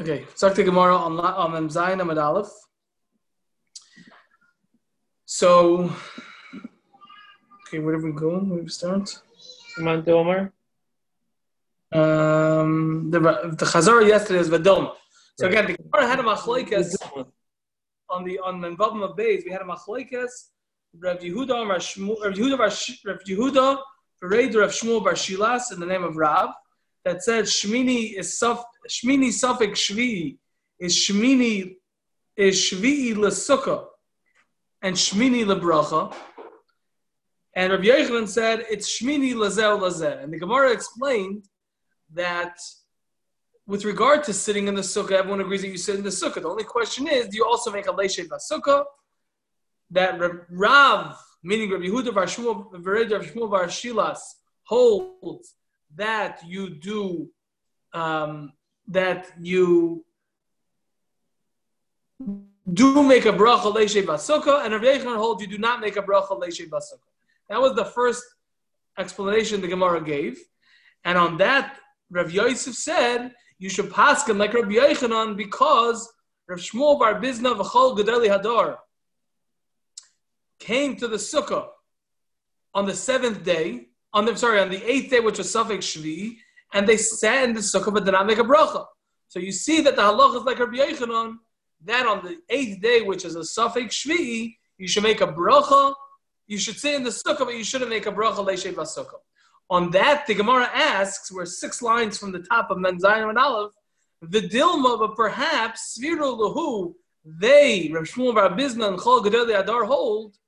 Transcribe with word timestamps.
Okay, 0.00 0.26
talk 0.38 0.54
Gemara 0.62 0.94
on 0.94 1.18
on 1.18 1.52
Mem 1.52 1.68
Zayin 1.68 2.00
Amud 2.00 2.22
Aleph. 2.22 2.52
So, 5.26 5.92
okay, 7.66 7.80
where 7.80 7.96
are 7.96 8.04
we 8.04 8.12
going? 8.12 8.48
Where 8.48 8.58
do 8.58 8.64
we 8.64 8.68
start? 8.68 9.20
Come 9.74 9.88
Omar. 10.14 10.52
Um, 11.92 13.10
the 13.10 13.18
the 13.18 13.66
Chazara 13.66 14.06
yesterday 14.06 14.38
is 14.38 14.48
Vadilma. 14.48 14.92
So 15.36 15.48
again, 15.48 15.66
the 15.66 15.76
Gemara 15.76 16.06
had 16.06 16.20
a 16.20 16.22
machlekes 16.22 16.94
on 18.08 18.22
the 18.22 18.38
on 18.38 18.60
the 18.60 18.68
Vavim 18.76 19.02
of 19.02 19.16
Beis. 19.16 19.44
We 19.44 19.50
had 19.50 19.62
a 19.62 19.64
machlekes. 19.64 20.30
Rav 20.96 21.18
Yehuda, 21.18 21.68
Rav 21.68 21.80
Yehuda, 21.80 22.58
Rav 23.04 23.18
Yehuda, 23.26 23.78
of 24.62 24.70
Shmuel 24.70 25.02
Bar 25.02 25.14
Shilas 25.14 25.72
in 25.72 25.80
the 25.80 25.86
name 25.86 26.04
of 26.04 26.16
Rav 26.16 26.50
that 27.08 27.22
said 27.22 27.46
Shmini 27.46 28.18
is 28.18 28.38
Suf, 28.38 28.62
Shmini 28.86 29.28
Sufik 29.28 29.72
Shvi 29.72 30.36
is 30.78 30.94
Shmini 30.94 31.76
is 32.36 32.56
Shvi 32.56 33.14
Lesukkah 33.14 33.86
and 34.82 34.94
Shmini 34.94 35.42
Lebracha. 35.44 36.14
And 37.56 37.72
Rabbi 37.72 37.84
Yochanan 37.84 38.28
said 38.28 38.66
it's 38.70 39.00
Shmini 39.00 39.32
Lazel 39.32 39.80
Lazel. 39.80 40.22
And 40.22 40.32
the 40.32 40.38
Gemara 40.38 40.70
explained 40.70 41.46
that 42.12 42.58
with 43.66 43.86
regard 43.86 44.22
to 44.24 44.34
sitting 44.34 44.68
in 44.68 44.74
the 44.74 44.82
sukkah, 44.82 45.12
everyone 45.12 45.40
agrees 45.40 45.62
that 45.62 45.68
you 45.68 45.78
sit 45.78 45.96
in 45.96 46.02
the 46.02 46.10
sukkah. 46.10 46.42
The 46.42 46.48
only 46.48 46.64
question 46.64 47.08
is, 47.08 47.28
do 47.28 47.38
you 47.38 47.44
also 47.46 47.72
make 47.72 47.86
a 47.86 47.92
leishe 47.92 48.26
basukah? 48.28 48.84
That 49.90 50.20
Rav, 50.50 51.16
meaning 51.42 51.70
Rabbi 51.70 51.86
Yehuda 51.86 52.14
Bar 52.14 52.26
Shmuel 52.26 53.50
Bar 53.50 53.66
Shilas, 53.66 54.20
holds 54.64 55.54
that 55.96 56.40
you 56.46 56.70
do 56.70 57.30
um, 57.92 58.52
that 58.88 59.30
you 59.40 60.04
do 62.72 63.02
make 63.02 63.24
a 63.24 63.32
bracha 63.32 63.74
leishe 63.74 64.02
basukah, 64.04 64.64
and 64.64 64.74
Rav 64.74 64.82
Yechon 64.82 65.16
holds 65.16 65.42
you 65.42 65.48
do 65.48 65.58
not 65.58 65.80
make 65.80 65.96
a 65.96 66.02
bracha 66.02 66.38
leishe 66.40 66.68
basukah. 66.68 67.00
That 67.48 67.60
was 67.60 67.74
the 67.74 67.84
first 67.84 68.22
explanation 68.98 69.60
the 69.60 69.68
Gemara 69.68 70.02
gave, 70.04 70.38
and 71.04 71.16
on 71.16 71.38
that 71.38 71.78
Rav 72.10 72.30
Yosef 72.30 72.74
said 72.74 73.34
you 73.58 73.68
should 73.68 73.92
pass 73.92 74.28
him 74.28 74.38
like 74.38 74.54
Rav 74.54 74.64
Yechanan 74.64 75.36
because 75.36 76.08
Rav 76.46 76.58
Shmuel 76.58 76.98
Bar 76.98 77.20
Bizna 77.20 77.56
v'chol 77.58 77.98
Gedali 77.98 78.28
Hadar 78.28 78.78
came 80.58 80.96
to 80.96 81.08
the 81.08 81.16
sukkah 81.16 81.68
on 82.74 82.86
the 82.86 82.94
seventh 82.94 83.44
day 83.44 83.88
on 84.12 84.24
the 84.24 84.36
sorry 84.36 84.60
on 84.60 84.70
the 84.70 84.82
eighth 84.90 85.10
day, 85.10 85.20
which 85.20 85.38
was 85.38 85.52
Sofek 85.52 85.78
Shvi, 85.78 86.36
and 86.72 86.86
they 86.86 86.96
sat 86.96 87.44
in 87.44 87.54
the 87.54 87.60
sukkah 87.60 87.92
but 87.92 88.04
did 88.04 88.12
not 88.12 88.26
make 88.26 88.38
a 88.38 88.44
bracha. 88.44 88.86
So 89.28 89.38
you 89.38 89.52
see 89.52 89.80
that 89.82 89.96
the 89.96 90.02
halach 90.02 90.36
is 90.36 90.44
like 90.44 90.58
Rabbi 90.58 90.76
Yechanan, 90.76 91.36
that 91.84 92.06
on 92.06 92.24
the 92.24 92.38
eighth 92.48 92.80
day, 92.80 93.02
which 93.02 93.24
is 93.24 93.36
a 93.36 93.40
Sofek 93.40 93.88
Shvi, 93.88 94.56
you 94.78 94.88
should 94.88 95.02
make 95.02 95.20
a 95.20 95.26
bracha. 95.26 95.94
You 96.46 96.56
should 96.58 96.78
sit 96.78 96.94
in 96.94 97.04
the 97.04 97.10
sukkah, 97.10 97.40
but 97.40 97.56
you 97.56 97.64
shouldn't 97.64 97.90
make 97.90 98.06
a 98.06 98.12
bracha 98.12 98.36
leishay 98.36 98.74
sukkah. 98.74 99.20
On 99.70 99.90
that, 99.90 100.26
the 100.26 100.34
Gemara 100.34 100.70
asks, 100.72 101.30
we're 101.30 101.44
six 101.44 101.82
lines 101.82 102.16
from 102.18 102.32
the 102.32 102.38
top 102.38 102.70
of 102.70 102.78
Menzayin 102.78 103.28
and 103.28 103.36
Aleph, 103.38 103.72
the 104.22 104.40
Dilma, 104.40 104.98
but 104.98 105.14
perhaps 105.14 105.98
Sviru 105.98 106.38
Lahu, 106.38 106.94
they, 107.24 107.90
Rav 107.92 108.04
Shmuel 108.04 108.34
Bar 108.34 108.50
Bizna 108.50 108.88
and 108.88 108.98
Chol 108.98 109.22
Gedeli 109.22 109.60
Adar 109.60 109.84
hold, 109.84 110.38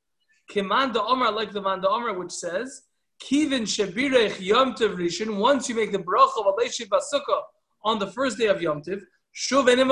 Kimanda 0.50 1.05
Omar, 1.06 1.33
like 1.33 1.53
the 1.53 1.61
Manda 1.61 1.88
Omar, 1.88 2.14
which 2.19 2.33
says, 2.33 2.83
Kivin 3.20 3.62
Shebirech 3.62 4.40
Yom 4.40 4.74
Tov 4.74 4.96
Rishon, 4.96 5.36
once 5.36 5.68
you 5.68 5.74
make 5.74 5.92
the 5.92 5.98
bracha 5.98 6.38
of 6.38 6.54
Aleishiv 6.54 6.88
Basukah 6.88 7.42
on 7.84 7.98
the 7.98 8.06
first 8.06 8.38
day 8.38 8.46
of 8.46 8.60
Yom 8.62 8.82
Tov, 8.82 9.00
Shuv 9.34 9.70
Enim. 9.70 9.90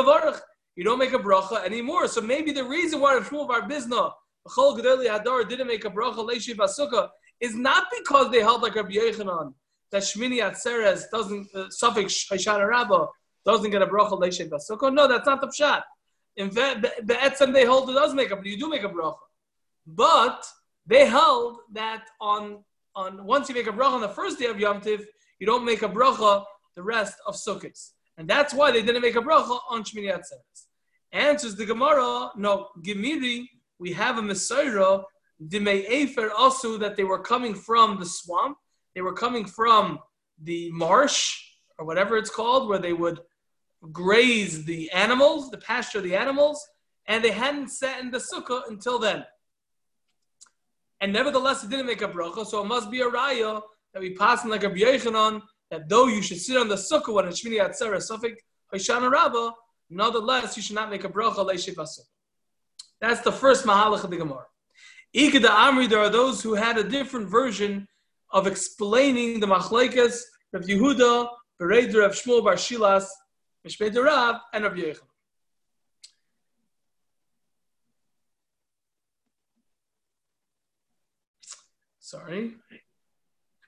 You 0.76 0.84
don't 0.84 0.98
make 0.98 1.12
a 1.12 1.18
bracha 1.18 1.64
anymore. 1.64 2.08
So 2.08 2.20
maybe 2.20 2.52
the 2.52 2.64
reason 2.64 3.00
why 3.00 3.18
Shmuel 3.18 3.48
Bar 3.48 3.68
Bizna, 3.68 4.12
Chol 4.48 4.78
Gedeli 4.78 5.08
Hadar 5.08 5.48
didn't 5.48 5.66
make 5.66 5.84
a 5.84 5.90
bracha 5.90 6.16
Aleishiv 6.16 6.56
Basukah 6.56 7.08
is 7.40 7.54
not 7.54 7.84
because 7.96 8.30
they 8.30 8.40
held 8.40 8.62
like 8.62 8.74
Rabbi 8.74 8.92
Yechanan 8.92 9.52
that 9.90 10.02
Shmini 10.02 10.38
Atzeres 10.38 11.04
doesn't, 11.10 11.48
uh, 11.54 11.68
suffix 11.70 12.26
Hoshana 12.30 12.66
Rabbah 12.66 13.06
doesn't 13.44 13.70
get 13.70 13.82
a 13.82 13.86
bracha 13.86 14.12
Aleishiv 14.12 14.50
Basukah. 14.50 14.92
No, 14.92 15.06
that's 15.06 15.26
not 15.26 15.40
the 15.40 15.48
pshat. 15.48 15.82
In 16.36 16.50
fact, 16.50 16.82
the 16.82 17.14
Etzem 17.14 17.52
they 17.52 17.64
hold 17.64 17.90
it 17.90 17.94
does 17.94 18.14
make 18.14 18.30
a, 18.30 18.40
you 18.42 18.58
do 18.58 18.70
make 18.70 18.84
a 18.84 18.88
bracha. 18.88 19.16
But 19.86 20.46
they 20.86 21.06
held 21.06 21.58
that 21.72 22.04
on 22.20 22.64
on 22.94 23.24
once 23.24 23.48
you 23.48 23.54
make 23.54 23.66
a 23.66 23.72
bracha 23.72 23.92
on 23.92 24.00
the 24.00 24.08
first 24.08 24.38
day 24.38 24.46
of 24.46 24.58
Yom 24.58 24.80
Tiv, 24.80 25.06
you 25.38 25.46
don't 25.46 25.64
make 25.64 25.82
a 25.82 25.88
bracha 25.88 26.44
the 26.76 26.82
rest 26.82 27.14
of 27.26 27.34
Sukkot. 27.34 27.78
And 28.16 28.28
that's 28.28 28.52
why 28.52 28.70
they 28.70 28.82
didn't 28.82 29.02
make 29.02 29.16
a 29.16 29.20
bracha 29.20 29.58
on 29.70 29.84
Shmini 29.84 30.12
Atzeres. 30.12 30.66
Answers 31.12 31.56
the 31.56 31.64
Gemara, 31.64 32.30
no, 32.36 32.68
Gemiri, 32.82 33.46
we 33.78 33.92
have 33.92 34.18
a 34.18 34.22
Messiah, 34.22 35.00
Dimei 35.42 35.88
Efer 35.88 36.30
also 36.36 36.76
that 36.78 36.96
they 36.96 37.04
were 37.04 37.20
coming 37.20 37.54
from 37.54 37.98
the 37.98 38.04
swamp, 38.06 38.58
they 38.94 39.00
were 39.00 39.12
coming 39.12 39.44
from 39.44 40.00
the 40.42 40.70
marsh, 40.72 41.40
or 41.78 41.86
whatever 41.86 42.16
it's 42.16 42.30
called, 42.30 42.68
where 42.68 42.78
they 42.78 42.92
would 42.92 43.20
graze 43.92 44.64
the 44.64 44.90
animals, 44.90 45.50
the 45.50 45.58
pasture 45.58 45.98
of 45.98 46.04
the 46.04 46.16
animals, 46.16 46.66
and 47.06 47.24
they 47.24 47.30
hadn't 47.30 47.68
sat 47.68 48.00
in 48.00 48.10
the 48.10 48.18
sukkah 48.18 48.62
until 48.68 48.98
then 48.98 49.24
and 51.00 51.12
nevertheless 51.12 51.64
it 51.64 51.70
didn't 51.70 51.86
make 51.86 52.02
a 52.02 52.08
bracha, 52.08 52.46
so 52.46 52.62
it 52.62 52.66
must 52.66 52.90
be 52.90 53.00
a 53.00 53.08
raya 53.08 53.60
that 53.92 54.00
we 54.00 54.14
pass 54.14 54.44
in 54.44 54.50
like 54.50 54.64
a 54.64 54.70
Yechanan 54.70 55.42
that 55.70 55.88
though 55.88 56.06
you 56.06 56.22
should 56.22 56.40
sit 56.40 56.56
on 56.56 56.68
the 56.68 56.74
sukkah 56.74 57.12
when 57.12 57.26
it's 57.26 57.42
Shmini 57.42 57.60
Atzera 57.60 57.98
Sufik 57.98 58.36
Hoshana 58.74 59.10
Rabbah, 59.10 59.52
nonetheless 59.90 60.56
you 60.56 60.62
should 60.62 60.74
not 60.74 60.90
make 60.90 61.04
a 61.04 61.08
bracha 61.08 61.36
leishiv 61.36 61.76
That's 63.00 63.20
the 63.20 63.32
first 63.32 63.64
mahalach 63.64 64.04
of 64.04 64.10
the 64.10 64.16
Gemara. 64.16 64.46
Ikeda 65.14 65.48
Amri, 65.48 65.88
there 65.88 66.00
are 66.00 66.10
those 66.10 66.42
who 66.42 66.54
had 66.54 66.76
a 66.76 66.84
different 66.84 67.28
version 67.28 67.86
of 68.30 68.46
explaining 68.46 69.40
the 69.40 69.46
machlekes 69.46 70.20
of 70.52 70.62
Yehuda, 70.62 71.28
Bereder 71.60 72.04
of 72.04 72.12
Shmuel 72.12 72.44
Bar 72.44 72.54
Shilas, 72.54 73.06
Mishpei 73.66 73.94
Rav, 73.96 74.40
and 74.52 74.64
of 74.64 74.74
Yechon. 74.74 75.07
Sorry. 82.08 82.54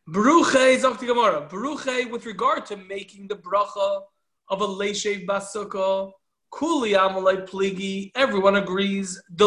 Baruche 0.09 0.99
the 0.99 1.07
Gemara. 1.07 1.47
Baruche 1.47 2.11
with 2.11 2.25
regard 2.25 2.65
to 2.65 2.77
making 2.79 3.29
the 3.29 3.37
bracha 3.37 4.01
of 4.49 4.63
a 4.63 4.67
leishev 4.67 5.27
basukah, 5.27 6.11
kuli 6.51 6.93
amalei 6.93 7.47
pligi. 7.47 8.11
Everyone 8.15 8.57
agrees 8.57 9.21
the 9.29 9.47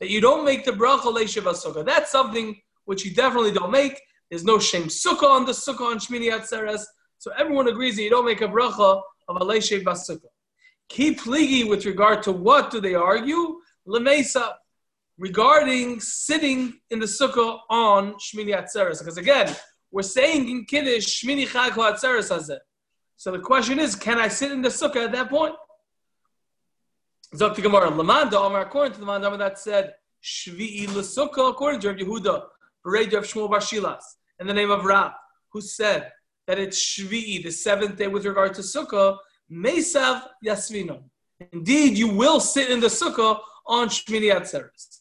that 0.00 0.08
you 0.08 0.22
don't 0.22 0.42
make 0.46 0.64
the 0.64 0.70
bracha 0.72 1.12
leishev 1.14 1.42
basukah. 1.42 1.84
That's 1.84 2.10
something 2.10 2.58
which 2.86 3.04
you 3.04 3.12
definitely 3.12 3.52
don't 3.52 3.70
make. 3.70 4.00
There's 4.30 4.44
no 4.44 4.58
shame 4.58 4.84
sukkah 4.84 5.28
on 5.28 5.44
the 5.44 5.52
sukkah 5.52 5.90
on 5.90 5.98
Shmini 5.98 6.32
Atzeres. 6.32 6.84
So 7.18 7.30
everyone 7.36 7.68
agrees 7.68 7.96
that 7.96 8.04
you 8.04 8.10
don't 8.10 8.24
make 8.24 8.40
a 8.40 8.48
bracha 8.48 9.02
of 9.28 9.36
a 9.36 9.44
leishev 9.44 9.84
basukah. 9.84 10.32
Keep 10.88 11.20
pligi 11.20 11.68
with 11.68 11.84
regard 11.84 12.22
to 12.22 12.32
what 12.32 12.70
do 12.70 12.80
they 12.80 12.94
argue? 12.94 13.60
Lemesa 13.86 14.54
regarding 15.18 16.00
sitting 16.00 16.74
in 16.90 16.98
the 16.98 17.06
sukkah 17.06 17.60
on 17.70 18.14
Shmini 18.14 18.56
Atzeres. 18.56 18.98
Because 18.98 19.16
again, 19.16 19.54
we're 19.90 20.02
saying 20.02 20.48
in 20.48 20.64
Kiddush, 20.64 21.24
Shmini 21.24 21.46
Chag 21.46 21.70
Atzeres 21.70 22.30
Hazeh. 22.30 22.58
So 23.16 23.30
the 23.30 23.38
question 23.38 23.78
is, 23.78 23.94
can 23.94 24.18
I 24.18 24.28
sit 24.28 24.50
in 24.50 24.60
the 24.60 24.68
sukkah 24.68 25.04
at 25.04 25.12
that 25.12 25.30
point? 25.30 25.54
Zok 27.34 27.60
Gemara, 27.60 27.90
Lamanda 27.90 28.62
according 28.62 28.94
to 28.94 29.00
the 29.00 29.06
Mandama 29.06 29.38
that 29.38 29.58
said, 29.58 29.94
Shvi'i 30.22 30.88
L'sukkah, 30.88 31.50
according 31.50 31.80
to 31.80 31.88
Rav 31.88 31.96
Yehuda, 31.96 32.42
Beredi 32.84 33.14
of 33.14 33.24
Shmuel 33.24 33.50
Barshilas, 33.50 34.02
in 34.40 34.46
the 34.46 34.54
name 34.54 34.70
of 34.70 34.84
Rab, 34.84 35.12
who 35.50 35.60
said 35.60 36.12
that 36.46 36.58
it's 36.58 36.78
Shvi'i, 36.78 37.42
the 37.42 37.50
seventh 37.50 37.96
day 37.96 38.06
with 38.06 38.24
regard 38.24 38.54
to 38.54 38.62
sukkah, 38.62 39.18
Mesav 39.50 40.22
Yasvino. 40.44 41.02
Indeed, 41.52 41.98
you 41.98 42.08
will 42.08 42.40
sit 42.40 42.70
in 42.70 42.80
the 42.80 42.86
sukkah 42.86 43.40
on 43.66 43.88
Shmini 43.88 44.32
Atzeres. 44.32 44.93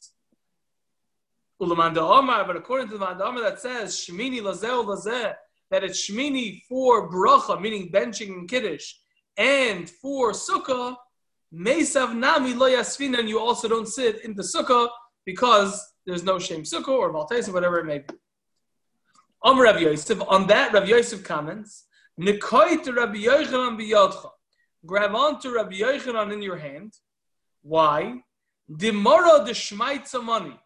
Ulamanda 1.65 1.97
Omar, 1.97 2.45
but 2.45 2.55
according 2.55 2.87
to 2.87 2.93
the 2.93 2.99
Manda 2.99 3.25
Omar 3.25 3.41
that 3.43 3.59
says 3.59 3.95
Shmini 3.95 4.41
Lazeh 4.41 4.85
Lazeh, 4.85 5.33
that 5.71 5.83
it's 5.83 6.09
Shmini 6.09 6.61
for 6.67 7.09
bracha, 7.09 7.59
meaning 7.59 7.89
benching 7.91 8.29
and 8.29 8.49
kiddush, 8.49 8.93
and 9.37 9.89
for 9.89 10.31
sukkah, 10.31 10.95
Mesav 11.53 12.15
Nami 12.15 12.53
Lo 12.53 12.65
and 12.67 13.29
you 13.29 13.39
also 13.39 13.67
don't 13.67 13.87
sit 13.87 14.23
in 14.23 14.35
the 14.35 14.43
sukkah 14.43 14.89
because 15.25 15.93
there's 16.05 16.23
no 16.23 16.39
shame 16.39 16.63
sukkah 16.63 16.89
or 16.89 17.11
maltes 17.11 17.47
or 17.47 17.53
whatever 17.53 17.79
it 17.79 17.85
may 17.85 17.99
be. 17.99 18.13
Amr 19.43 19.63
Rav 19.63 19.81
Yosef, 19.81 20.21
on 20.27 20.47
that 20.47 20.73
Rav 20.73 20.87
Yosef 20.87 21.23
comments, 21.23 21.85
Nikoit 22.19 22.85
Rabbi 22.95 23.23
Yochanan 23.23 23.77
biyodcha. 23.79 24.29
Grab 24.85 25.15
onto 25.15 25.53
Rabbi 25.53 25.75
Yochanan 25.75 26.33
in 26.33 26.41
your 26.41 26.57
hand. 26.57 26.93
Why? 27.61 28.21
Dimara 28.71 29.45
de 29.45 30.21
money 30.21 30.59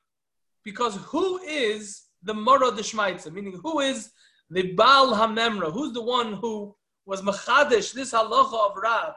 because 0.67 0.97
who 0.97 1.39
is 1.39 2.07
the 2.23 2.33
Mora 2.33 2.71
de 2.71 2.81
Shmaitza? 2.81 3.31
Meaning, 3.31 3.57
who 3.63 3.79
is 3.79 4.11
the 4.49 4.73
Baal 4.73 5.13
HaMemra? 5.13 5.71
Who's 5.71 5.93
the 5.93 6.03
one 6.03 6.33
who 6.33 6.75
was 7.05 7.21
machadish 7.21 7.93
this 7.93 8.11
halacha 8.11 8.69
of 8.69 8.75
Rab 8.75 9.13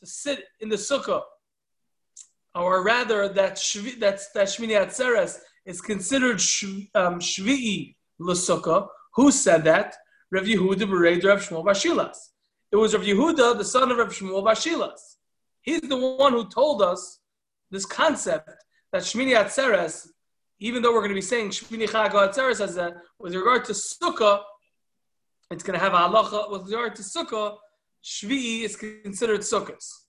to 0.00 0.06
sit 0.06 0.42
in 0.58 0.68
the 0.68 0.74
sukkah, 0.74 1.22
or 2.56 2.82
rather 2.82 3.28
that 3.28 3.54
shvi, 3.54 4.00
that's 4.00 4.32
that 4.32 4.48
Shmini 4.48 4.76
Atzeres 4.84 5.38
is 5.64 5.80
considered 5.80 6.38
shv, 6.38 6.90
um, 6.96 7.20
shvi'i 7.20 7.94
l'sukkah. 8.18 8.88
Who 9.14 9.30
said 9.30 9.62
that? 9.70 9.94
Rav 10.32 10.46
Yehuda 10.46 10.84
Bereid 10.90 11.24
Rav 11.24 11.38
Shmuel 11.46 11.64
Bashilas. 11.64 12.16
It 12.72 12.76
was 12.76 12.92
Rav 12.92 13.04
Yehuda, 13.04 13.56
the 13.56 13.64
son 13.64 13.92
of 13.92 13.98
Rav 13.98 14.12
Shmuel 14.12 14.42
Bashilas. 14.42 14.98
He's 15.62 15.82
the 15.82 15.96
one 15.96 16.32
who 16.32 16.48
told 16.48 16.82
us 16.82 17.20
this 17.70 17.86
concept 17.86 18.50
that 18.92 19.02
Shmini 19.02 19.36
Atzeres, 19.40 20.08
even 20.58 20.82
though 20.82 20.92
we're 20.92 21.00
going 21.00 21.10
to 21.10 21.14
be 21.14 21.20
saying 21.20 21.50
Shmini 21.50 21.88
Chag 21.88 22.12
Atzeres 22.12 22.60
as 22.60 22.76
a, 22.76 22.94
with 23.18 23.34
regard 23.34 23.64
to 23.66 23.72
Sukkah, 23.72 24.40
it's 25.50 25.62
going 25.62 25.78
to 25.78 25.84
have 25.84 25.94
a 25.94 25.96
halacha 25.96 26.50
with 26.50 26.64
regard 26.64 26.96
to 26.96 27.02
Sukkah, 27.02 27.56
Shvi'i 28.02 28.62
is 28.62 28.76
considered 28.76 29.40
Sukkahs. 29.40 30.02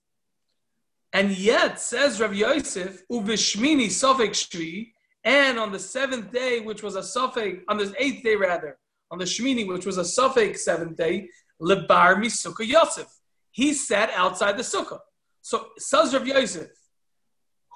And 1.12 1.36
yet, 1.36 1.80
says 1.80 2.20
Rav 2.20 2.34
Yosef, 2.34 3.02
Ubishmini 3.10 3.86
Sofek 3.86 4.30
Shvi, 4.30 4.92
and 5.24 5.58
on 5.58 5.72
the 5.72 5.78
seventh 5.78 6.32
day, 6.32 6.60
which 6.60 6.82
was 6.82 6.96
a 6.96 7.00
Sofek, 7.00 7.62
on 7.68 7.78
the 7.78 7.94
eighth 7.98 8.22
day 8.22 8.36
rather, 8.36 8.78
on 9.10 9.18
the 9.18 9.24
Shmini, 9.24 9.66
which 9.66 9.86
was 9.86 9.98
a 9.98 10.02
Sofek 10.02 10.56
seventh 10.56 10.96
day, 10.96 11.28
Lebar 11.60 12.16
Sukkah 12.26 12.66
Yosef. 12.66 13.08
He 13.50 13.74
sat 13.74 14.10
outside 14.14 14.56
the 14.56 14.62
Sukkah. 14.62 15.00
So, 15.42 15.68
says 15.78 16.14
Rav 16.14 16.26
Yosef, 16.26 16.68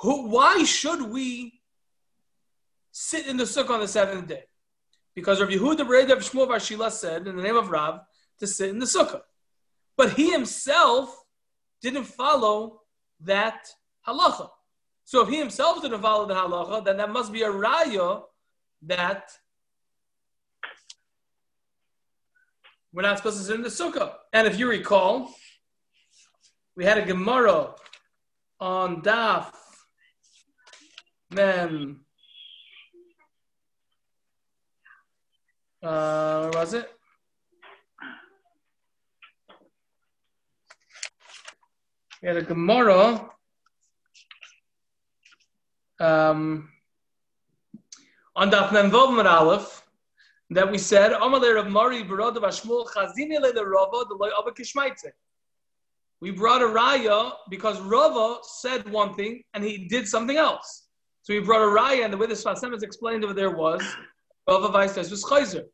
who, 0.00 0.28
why 0.28 0.64
should 0.64 1.02
we 1.10 1.61
sit 2.92 3.26
in 3.26 3.36
the 3.36 3.44
Sukkah 3.44 3.70
on 3.70 3.80
the 3.80 3.88
seventh 3.88 4.28
day? 4.28 4.44
Because 5.14 5.40
Rav 5.40 5.50
Yehuda 5.50 5.80
Bered 5.80 6.10
of 6.10 6.18
Shmuel 6.20 6.48
Varshila 6.48 6.90
said, 6.90 7.26
in 7.26 7.36
the 7.36 7.42
name 7.42 7.56
of 7.56 7.70
Rav, 7.70 8.00
to 8.38 8.46
sit 8.46 8.70
in 8.70 8.78
the 8.78 8.86
Sukkah. 8.86 9.22
But 9.96 10.12
he 10.12 10.30
himself 10.30 11.14
didn't 11.80 12.04
follow 12.04 12.82
that 13.20 13.66
halacha. 14.06 14.48
So 15.04 15.22
if 15.22 15.28
he 15.28 15.38
himself 15.38 15.82
didn't 15.82 16.00
follow 16.00 16.26
the 16.26 16.34
halacha, 16.34 16.84
then 16.84 16.96
that 16.98 17.10
must 17.10 17.32
be 17.32 17.42
a 17.42 17.50
raya 17.50 18.22
that 18.82 19.30
we're 22.92 23.02
not 23.02 23.18
supposed 23.18 23.38
to 23.38 23.44
sit 23.44 23.56
in 23.56 23.62
the 23.62 23.68
sukkah. 23.68 24.14
And 24.32 24.46
if 24.46 24.58
you 24.58 24.68
recall, 24.68 25.34
we 26.76 26.84
had 26.84 26.98
a 26.98 27.04
Gemara 27.04 27.74
on 28.60 29.02
Daf 29.02 29.52
Mem. 31.30 32.04
Uh, 35.82 36.48
where 36.48 36.60
was 36.60 36.74
it? 36.74 36.88
We 42.22 42.28
had 42.28 42.36
a 42.36 42.42
Gemara 42.42 43.28
um, 45.98 46.68
on 48.36 48.50
Daf 48.52 48.72
Mem 48.72 48.92
Vav 48.92 49.24
Aleph 49.26 49.84
that 50.50 50.70
we 50.70 50.78
said 50.78 51.12
Amalei 51.12 51.56
Rav 51.56 51.68
Mari 51.68 52.04
Barod 52.04 52.36
of 52.36 52.44
Ashmul 52.44 52.86
Chazini 52.86 53.40
Le 53.40 53.52
the 53.52 53.66
Rava 53.66 54.04
the 54.08 54.14
Loy 54.14 54.30
Kishmaitze. 54.56 55.10
We 56.20 56.30
brought 56.30 56.62
a 56.62 56.66
raya 56.66 57.32
because 57.50 57.80
Rava 57.80 58.36
said 58.44 58.88
one 58.88 59.14
thing 59.14 59.42
and 59.54 59.64
he 59.64 59.88
did 59.88 60.06
something 60.06 60.36
else. 60.36 60.86
So 61.22 61.34
we 61.34 61.40
brought 61.40 61.62
a 61.62 61.64
raya, 61.64 62.04
and 62.04 62.12
the 62.12 62.16
way 62.16 62.26
the 62.26 62.34
Sfasem 62.34 62.72
is 62.72 62.84
explained 62.84 63.24
over 63.24 63.34
there 63.34 63.50
was 63.50 63.82
Rava 64.48 64.68
Vaistes 64.68 65.10
was 65.10 65.24
Chayzer. 65.24 65.64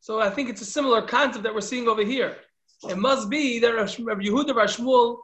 So 0.00 0.20
I 0.20 0.30
think 0.30 0.48
it's 0.48 0.62
a 0.62 0.66
similar 0.66 1.02
concept 1.02 1.44
that 1.44 1.54
we're 1.54 1.60
seeing 1.60 1.88
over 1.88 2.04
here. 2.04 2.36
It 2.88 2.96
must 2.96 3.28
be 3.28 3.58
that 3.58 3.74
Rav 3.74 3.88
Yehuda 3.88 4.54
Bar 4.54 4.66
Shmuel 4.66 5.18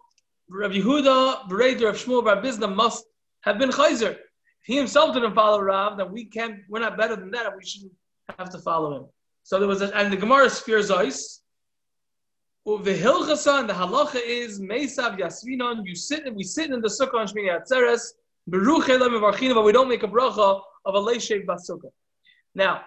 Rav 0.48 0.70
Yehuda, 0.70 1.48
Bereder 1.48 1.88
of 1.88 1.96
Shmuel 1.96 2.24
Bar 2.24 2.36
Bizna 2.36 2.72
must 2.72 3.04
have 3.42 3.58
been 3.58 3.70
Chayzer. 3.70 4.12
If 4.12 4.66
he 4.66 4.76
himself 4.76 5.14
didn't 5.14 5.34
follow 5.34 5.60
Rav, 5.60 5.96
then 5.98 6.12
we 6.12 6.24
can't, 6.24 6.60
we're 6.68 6.80
not 6.80 6.96
better 6.96 7.16
than 7.16 7.30
that, 7.32 7.56
we 7.56 7.64
shouldn't 7.64 7.92
have 8.38 8.50
to 8.50 8.58
follow 8.58 8.96
him. 8.96 9.06
So 9.42 9.58
there 9.58 9.68
was, 9.68 9.82
a, 9.82 9.96
and 9.96 10.12
the 10.12 10.16
Gemara 10.16 10.50
spears 10.50 10.90
ice. 10.90 11.42
The 12.64 12.98
Hilchasa 12.98 13.60
and 13.60 13.68
the 13.68 13.74
halacha 13.74 14.20
is 14.24 14.60
Mesav 14.60 15.18
Yasvinon. 15.18 15.86
You 15.86 15.94
sit, 15.94 16.26
and 16.26 16.34
we 16.34 16.42
sit 16.42 16.70
in 16.70 16.80
the 16.80 16.88
sukkah 16.88 17.14
on 17.14 17.28
Shmini 17.28 17.56
Atzeres. 17.56 18.14
Beruch 18.50 19.54
but 19.54 19.64
we 19.64 19.72
don't 19.72 19.88
make 19.88 20.02
a 20.02 20.08
bracha 20.08 20.60
of 20.84 20.94
a 20.94 20.98
leishev 20.98 21.46
basukah. 21.46 21.90
Now, 22.56 22.86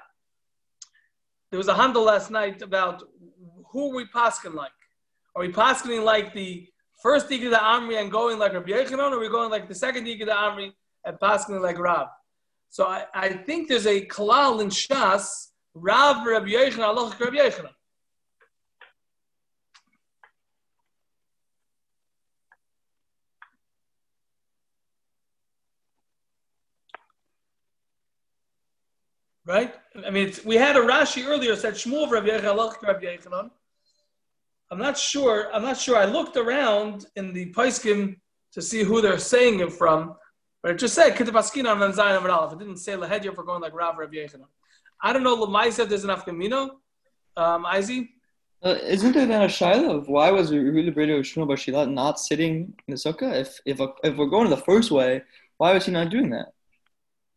there 1.52 1.60
was 1.60 1.68
a 1.68 1.76
handle 1.76 2.04
last 2.04 2.32
night 2.32 2.64
about 2.64 3.04
who 3.72 3.92
are 3.92 3.96
we 3.98 4.06
paskin 4.08 4.56
like. 4.56 4.72
Are 5.36 5.42
we 5.44 5.50
paskin 5.50 6.04
like 6.04 6.34
the 6.34 6.68
first 7.04 7.32
of 7.32 7.40
Amri 7.40 8.02
and 8.02 8.12
going 8.12 8.40
like 8.40 8.54
Rabbi 8.54 8.72
Yechanan, 8.72 9.12
or 9.12 9.18
are 9.18 9.20
we 9.20 9.30
going 9.30 9.52
like 9.52 9.70
the 9.70 9.76
second 9.76 10.08
of 10.08 10.28
Amri 10.28 10.74
and 11.06 11.20
passing 11.20 11.62
like 11.62 11.78
Rav? 11.78 12.08
So 12.70 12.88
I, 12.88 13.06
I 13.14 13.30
think 13.30 13.68
there's 13.68 13.86
a 13.86 14.08
kalal 14.08 14.60
in 14.60 14.70
Shas, 14.70 15.50
Rav 15.76 16.26
Rabbi 16.26 16.48
Yechanan, 16.48 16.86
Allah 16.86 17.16
Rabbi 17.20 17.38
Yechanan. 17.38 17.76
Right? 29.50 29.74
I 30.06 30.12
mean, 30.12 30.32
we 30.46 30.58
had 30.58 30.76
a 30.76 30.80
Rashi 30.80 31.26
earlier 31.26 31.56
said 31.56 31.74
Shmuel 31.74 32.08
Rabbi 32.12 32.28
Yechanan, 32.28 32.84
Rabbi 32.84 33.06
Yechanan. 33.06 33.50
I'm 34.70 34.78
not 34.78 34.96
sure. 34.96 35.50
I'm 35.52 35.64
not 35.64 35.76
sure. 35.76 35.98
I 35.98 36.06
looked 36.06 36.38
around 36.38 37.08
in 37.16 37.34
the 37.34 37.52
Paiskim 37.54 38.18
to 38.52 38.62
see 38.62 38.84
who 38.84 39.02
they're 39.02 39.18
saying 39.18 39.60
it 39.62 39.74
from, 39.74 40.16
but 40.62 40.74
it 40.74 40.78
just 40.78 40.94
said 40.94 41.16
Kitabaskina 41.16 41.76
on 41.76 41.92
Zayin 41.94 42.16
of 42.16 42.26
Aleph. 42.28 42.54
It 42.54 42.60
didn't 42.60 42.78
say 42.78 42.94
Lahedya 42.94 43.34
for 43.34 43.44
going 43.44 43.60
like 43.60 43.74
Rav 43.74 43.98
Rav 43.98 44.12
Yechanan. 44.12 44.46
I 45.02 45.14
don't 45.14 45.24
know. 45.24 45.36
Lamai 45.36 45.72
said 45.72 45.90
there's 45.90 46.04
an 46.04 46.12
Afkamino. 46.12 46.70
Um, 47.36 47.66
Izzy? 47.76 48.12
Uh, 48.62 48.76
isn't 48.84 49.14
there 49.14 49.26
then 49.26 49.42
a 49.42 49.46
shaila 49.46 49.98
of 49.98 50.08
why 50.10 50.30
was 50.30 50.52
Rehula 50.52 50.94
Breda 50.94 51.22
Shmuel 51.22 51.48
Bar 51.48 51.88
not 51.88 52.20
sitting 52.20 52.76
in 52.88 52.92
the 52.94 52.98
sukkah? 52.98 53.34
If 53.34 53.60
if 53.66 53.80
if 54.04 54.16
we're 54.16 54.28
going 54.28 54.52
the 54.52 54.58
first 54.58 54.92
way, 54.92 55.24
why 55.58 55.74
was 55.74 55.88
he 55.88 55.92
not 55.92 56.12
doing 56.12 56.30
that? 56.30 56.50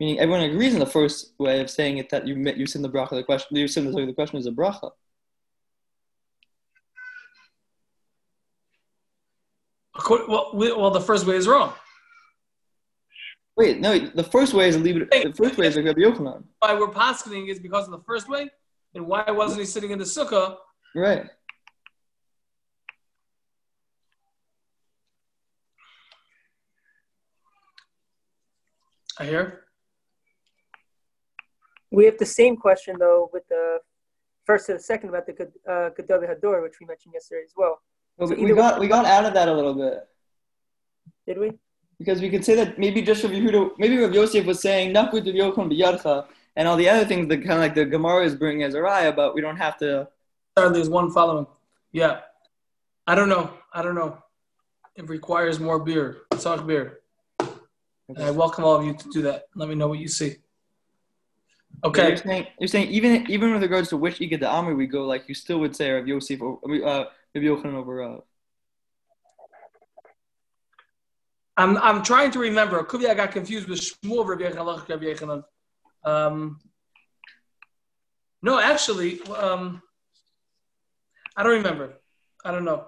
Meaning 0.02 0.18
everyone 0.18 0.40
agrees 0.40 0.74
in 0.74 0.80
the 0.80 0.86
first 0.86 1.32
way 1.38 1.60
of 1.60 1.70
saying 1.70 1.98
it 1.98 2.10
that 2.10 2.26
you 2.26 2.34
you 2.56 2.66
send 2.66 2.84
the 2.84 2.88
bracha. 2.88 3.10
The 3.10 3.22
question 3.22 3.56
you 3.56 3.68
send 3.68 3.86
the, 3.86 4.04
the 4.04 4.12
question 4.12 4.36
is 4.36 4.48
a 4.48 4.50
bracha. 4.50 4.90
Well, 10.10 10.50
well, 10.54 10.90
the 10.90 11.00
first 11.00 11.24
way 11.24 11.36
is 11.36 11.46
wrong. 11.46 11.72
Wait, 13.56 13.78
no, 13.78 13.96
the 13.96 14.24
first 14.24 14.54
way 14.54 14.68
is 14.68 14.76
leave 14.76 14.96
it. 14.96 15.08
The 15.08 15.34
first 15.34 15.56
way 15.56 15.68
is 15.68 15.76
like 15.76 15.84
Rabbi 15.84 16.00
Yochanan. 16.00 16.42
Why 16.58 16.74
we're 16.74 16.88
posketing 16.88 17.46
is 17.46 17.60
because 17.60 17.84
of 17.84 17.92
the 17.92 18.00
first 18.00 18.28
way, 18.28 18.50
and 18.96 19.06
why 19.06 19.30
wasn't 19.30 19.60
he 19.60 19.66
sitting 19.66 19.92
in 19.92 20.00
the 20.00 20.04
sukkah? 20.04 20.56
Right. 20.96 21.30
I 29.20 29.26
hear. 29.26 29.61
We 31.92 32.06
have 32.06 32.18
the 32.18 32.26
same 32.26 32.56
question 32.56 32.96
though 32.98 33.30
with 33.32 33.46
the 33.48 33.78
first 34.44 34.68
and 34.68 34.78
the 34.78 34.82
second 34.82 35.10
about 35.10 35.26
the 35.26 35.34
uh, 35.68 35.90
Gedavi 35.90 36.26
Hador, 36.32 36.62
which 36.62 36.76
we 36.80 36.86
mentioned 36.86 37.14
yesterday 37.14 37.42
as 37.44 37.52
well. 37.56 37.80
Well, 38.16 38.28
so 38.28 38.34
we 38.34 38.54
got 38.54 38.80
we 38.80 38.88
got 38.88 39.04
out 39.04 39.24
of 39.24 39.34
that 39.34 39.48
a 39.48 39.52
little 39.52 39.74
bit. 39.74 40.08
Did 41.26 41.38
we? 41.38 41.52
Because 41.98 42.20
we 42.20 42.30
could 42.30 42.44
say 42.44 42.54
that 42.56 42.78
maybe 42.78 43.02
just 43.02 43.22
Rav 43.22 43.32
Yehuda, 43.32 43.72
maybe 43.78 43.96
Rav 43.98 44.12
Yosef 44.12 44.44
was 44.44 44.60
saying 44.60 44.92
Nakut 44.94 45.24
Yochon 45.24 45.70
b'yadcha, 45.70 46.26
and 46.56 46.66
all 46.66 46.76
the 46.76 46.88
other 46.88 47.04
things 47.04 47.28
that 47.28 47.38
kind 47.38 47.52
of 47.52 47.58
like 47.58 47.74
the 47.74 47.84
Gemara 47.84 48.24
is 48.24 48.34
bringing 48.34 48.64
as 48.64 48.74
a 48.74 48.78
raya, 48.78 49.14
but 49.14 49.34
we 49.34 49.40
don't 49.40 49.56
have 49.56 49.78
to. 49.78 50.08
There's 50.56 50.88
one 50.88 51.10
following. 51.10 51.46
Yeah, 51.92 52.20
I 53.06 53.14
don't 53.14 53.28
know. 53.28 53.52
I 53.72 53.82
don't 53.82 53.94
know. 53.94 54.18
It 54.96 55.08
requires 55.08 55.60
more 55.60 55.78
beer. 55.78 56.22
Talk 56.40 56.66
beer. 56.66 57.00
Okay. 57.40 58.24
I 58.24 58.30
welcome 58.30 58.64
all 58.64 58.76
of 58.76 58.84
you 58.84 58.94
to 58.94 59.08
do 59.10 59.22
that. 59.22 59.44
Let 59.54 59.68
me 59.68 59.74
know 59.74 59.88
what 59.88 59.98
you 59.98 60.08
see. 60.08 60.36
Okay. 61.84 62.08
You're 62.08 62.16
saying, 62.16 62.46
you're 62.60 62.68
saying 62.68 62.88
even 62.90 63.28
even 63.30 63.52
with 63.52 63.62
regards 63.62 63.88
to 63.88 63.96
which 63.96 64.20
Ika 64.20 64.38
the 64.38 64.46
Amri 64.46 64.76
we 64.76 64.86
go, 64.86 65.04
like 65.04 65.28
you 65.28 65.34
still 65.34 65.58
would 65.60 65.74
say 65.74 65.90
Rav 65.90 66.06
Yosef, 66.06 66.40
or, 66.40 66.60
uh, 66.86 67.04
Maybe 67.34 67.46
Yochanan 67.46 67.74
over 67.74 67.96
Rav. 67.96 68.22
I'm 71.56 71.76
I'm 71.78 72.02
trying 72.02 72.30
to 72.32 72.38
remember. 72.38 72.82
Could 72.84 73.00
be 73.00 73.08
I 73.08 73.14
got 73.14 73.32
confused 73.32 73.68
with 73.68 73.80
Shmuel 73.80 74.26
Rabbi 74.26 74.44
Yechanan. 74.44 75.44
Um, 76.04 76.60
no, 78.42 78.58
actually, 78.58 79.22
um, 79.22 79.82
I 81.36 81.42
don't 81.42 81.52
remember. 81.52 81.94
I 82.44 82.50
don't 82.50 82.64
know. 82.64 82.86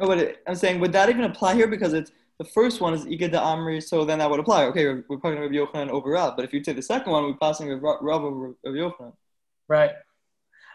Oh, 0.00 0.06
but 0.06 0.36
I'm 0.46 0.54
saying 0.54 0.80
would 0.80 0.92
that 0.92 1.08
even 1.08 1.24
apply 1.24 1.54
here 1.54 1.68
because 1.68 1.92
it's 1.92 2.12
the 2.38 2.44
first 2.44 2.80
one 2.80 2.94
is 2.94 3.06
Ika 3.06 3.28
da 3.28 3.56
Amri, 3.56 3.82
so 3.82 4.04
then 4.04 4.18
that 4.18 4.30
would 4.30 4.40
apply. 4.40 4.64
Okay, 4.66 4.86
we're, 4.86 5.04
we're 5.08 5.16
talking 5.16 5.40
Rabbi 5.40 5.54
Yochanan 5.54 5.90
over 5.90 6.10
Rav, 6.10 6.36
but 6.36 6.44
if 6.44 6.52
you 6.52 6.60
take 6.60 6.76
the 6.76 6.82
second 6.82 7.10
one, 7.10 7.24
we're 7.24 7.34
passing 7.34 7.68
Rav 7.80 8.24
over 8.24 8.54
Rabbi 8.64 8.78
Yochanan. 8.78 9.12
Right. 9.68 9.90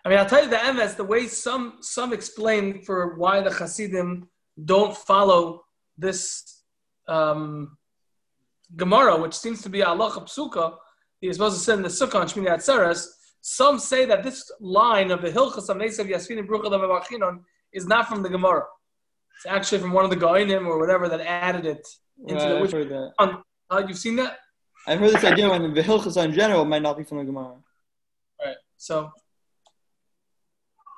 I 0.05 0.09
mean, 0.09 0.19
I'll 0.19 0.25
tell 0.25 0.43
you 0.43 0.49
the 0.49 0.73
MS, 0.73 0.95
the 0.95 1.05
way 1.05 1.27
some 1.27 1.77
some 1.79 2.11
explain 2.11 2.81
for 2.81 3.15
why 3.15 3.41
the 3.41 3.49
Hasidim 3.51 4.27
don't 4.65 4.95
follow 4.95 5.63
this 5.97 6.63
um, 7.07 7.77
Gemara, 8.75 9.19
which 9.21 9.33
seems 9.33 9.61
to 9.61 9.69
be 9.69 9.81
Allah 9.81 10.11
Psuka, 10.11 10.75
you're 11.21 11.33
supposed 11.33 11.63
to 11.65 11.73
in 11.73 11.81
the 11.81 11.87
Sukkah 11.87 12.15
on 12.15 12.27
Shmini 12.27 12.49
Atzeres. 12.49 13.07
Some 13.39 13.79
say 13.79 14.05
that 14.05 14.23
this 14.23 14.51
line 14.59 15.11
of 15.11 15.21
the 15.21 15.29
Hilchas 15.29 15.69
Amnesav 15.69 16.09
Yasfin 16.09 16.45
Brucha 16.45 17.39
is 17.71 17.87
not 17.87 18.07
from 18.09 18.23
the 18.23 18.29
Gemara. 18.29 18.63
It's 19.35 19.45
actually 19.47 19.79
from 19.79 19.91
one 19.93 20.03
of 20.05 20.09
the 20.11 20.17
Goinim 20.17 20.65
or 20.67 20.79
whatever 20.79 21.09
that 21.09 21.21
added 21.21 21.65
it 21.65 21.87
into 22.27 22.35
Right, 22.35 22.49
the. 22.49 22.55
I've 22.55 22.61
Which, 22.61 22.71
heard 22.71 22.89
that. 22.89 23.13
on, 23.19 23.43
uh, 23.69 23.83
you've 23.87 23.97
seen 23.97 24.15
that, 24.17 24.37
I've 24.87 24.99
heard 24.99 25.11
this 25.11 25.23
idea 25.23 25.49
when 25.49 25.73
the 25.73 25.81
Hilchas 25.81 26.21
in 26.23 26.33
general 26.33 26.65
might 26.65 26.81
not 26.81 26.97
be 26.97 27.03
from 27.03 27.19
the 27.19 27.23
Gemara. 27.25 27.55
right? 28.45 28.55
So 28.77 29.11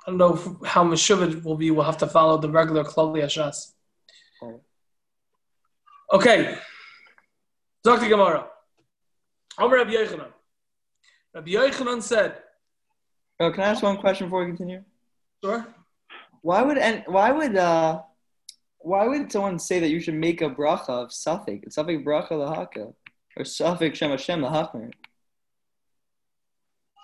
I 0.08 0.12
don't 0.12 0.18
know 0.18 0.60
how 0.65 0.84
Meshuvah 0.84 1.44
will 1.44 1.56
be. 1.56 1.72
We'll 1.72 1.86
have 1.86 1.98
to 2.00 2.08
follow 2.08 2.38
the 2.38 2.50
regular 2.50 2.84
Klali 2.84 3.22
Hashas. 3.24 3.74
Right. 4.42 4.60
Okay. 6.13 6.58
Dr. 7.84 8.08
Gemara. 8.10 8.48
Omer 9.60 9.77
Rabbi 9.77 9.92
Yochanan. 9.92 10.32
Rabbi 11.34 11.51
Yochanan 11.51 12.01
said, 12.01 12.38
Oh, 13.39 13.51
can 13.51 13.63
I 13.63 13.68
ask 13.68 13.84
one 13.84 13.98
question 13.98 14.27
before 14.27 14.42
we 14.42 14.48
continue? 14.48 14.84
sure. 15.44 15.65
Why 16.42 16.62
would 16.62 16.77
and 16.77 17.04
why 17.08 17.32
would 17.32 17.56
uh 17.56 18.01
why 18.86 19.08
would 19.08 19.32
someone 19.32 19.58
say 19.58 19.80
that 19.80 19.89
you 19.89 20.00
should 20.00 20.13
make 20.13 20.42
a 20.42 20.50
bracha 20.50 20.89
of 20.89 21.12
suffix? 21.12 21.74
Suffix 21.74 22.04
bracha 22.04 22.34
lahaka. 22.34 22.94
Or 23.36 23.44
suffix 23.44 23.98
Shem 23.98 24.12
Hashem 24.12 24.42
lahachmer. 24.42 24.92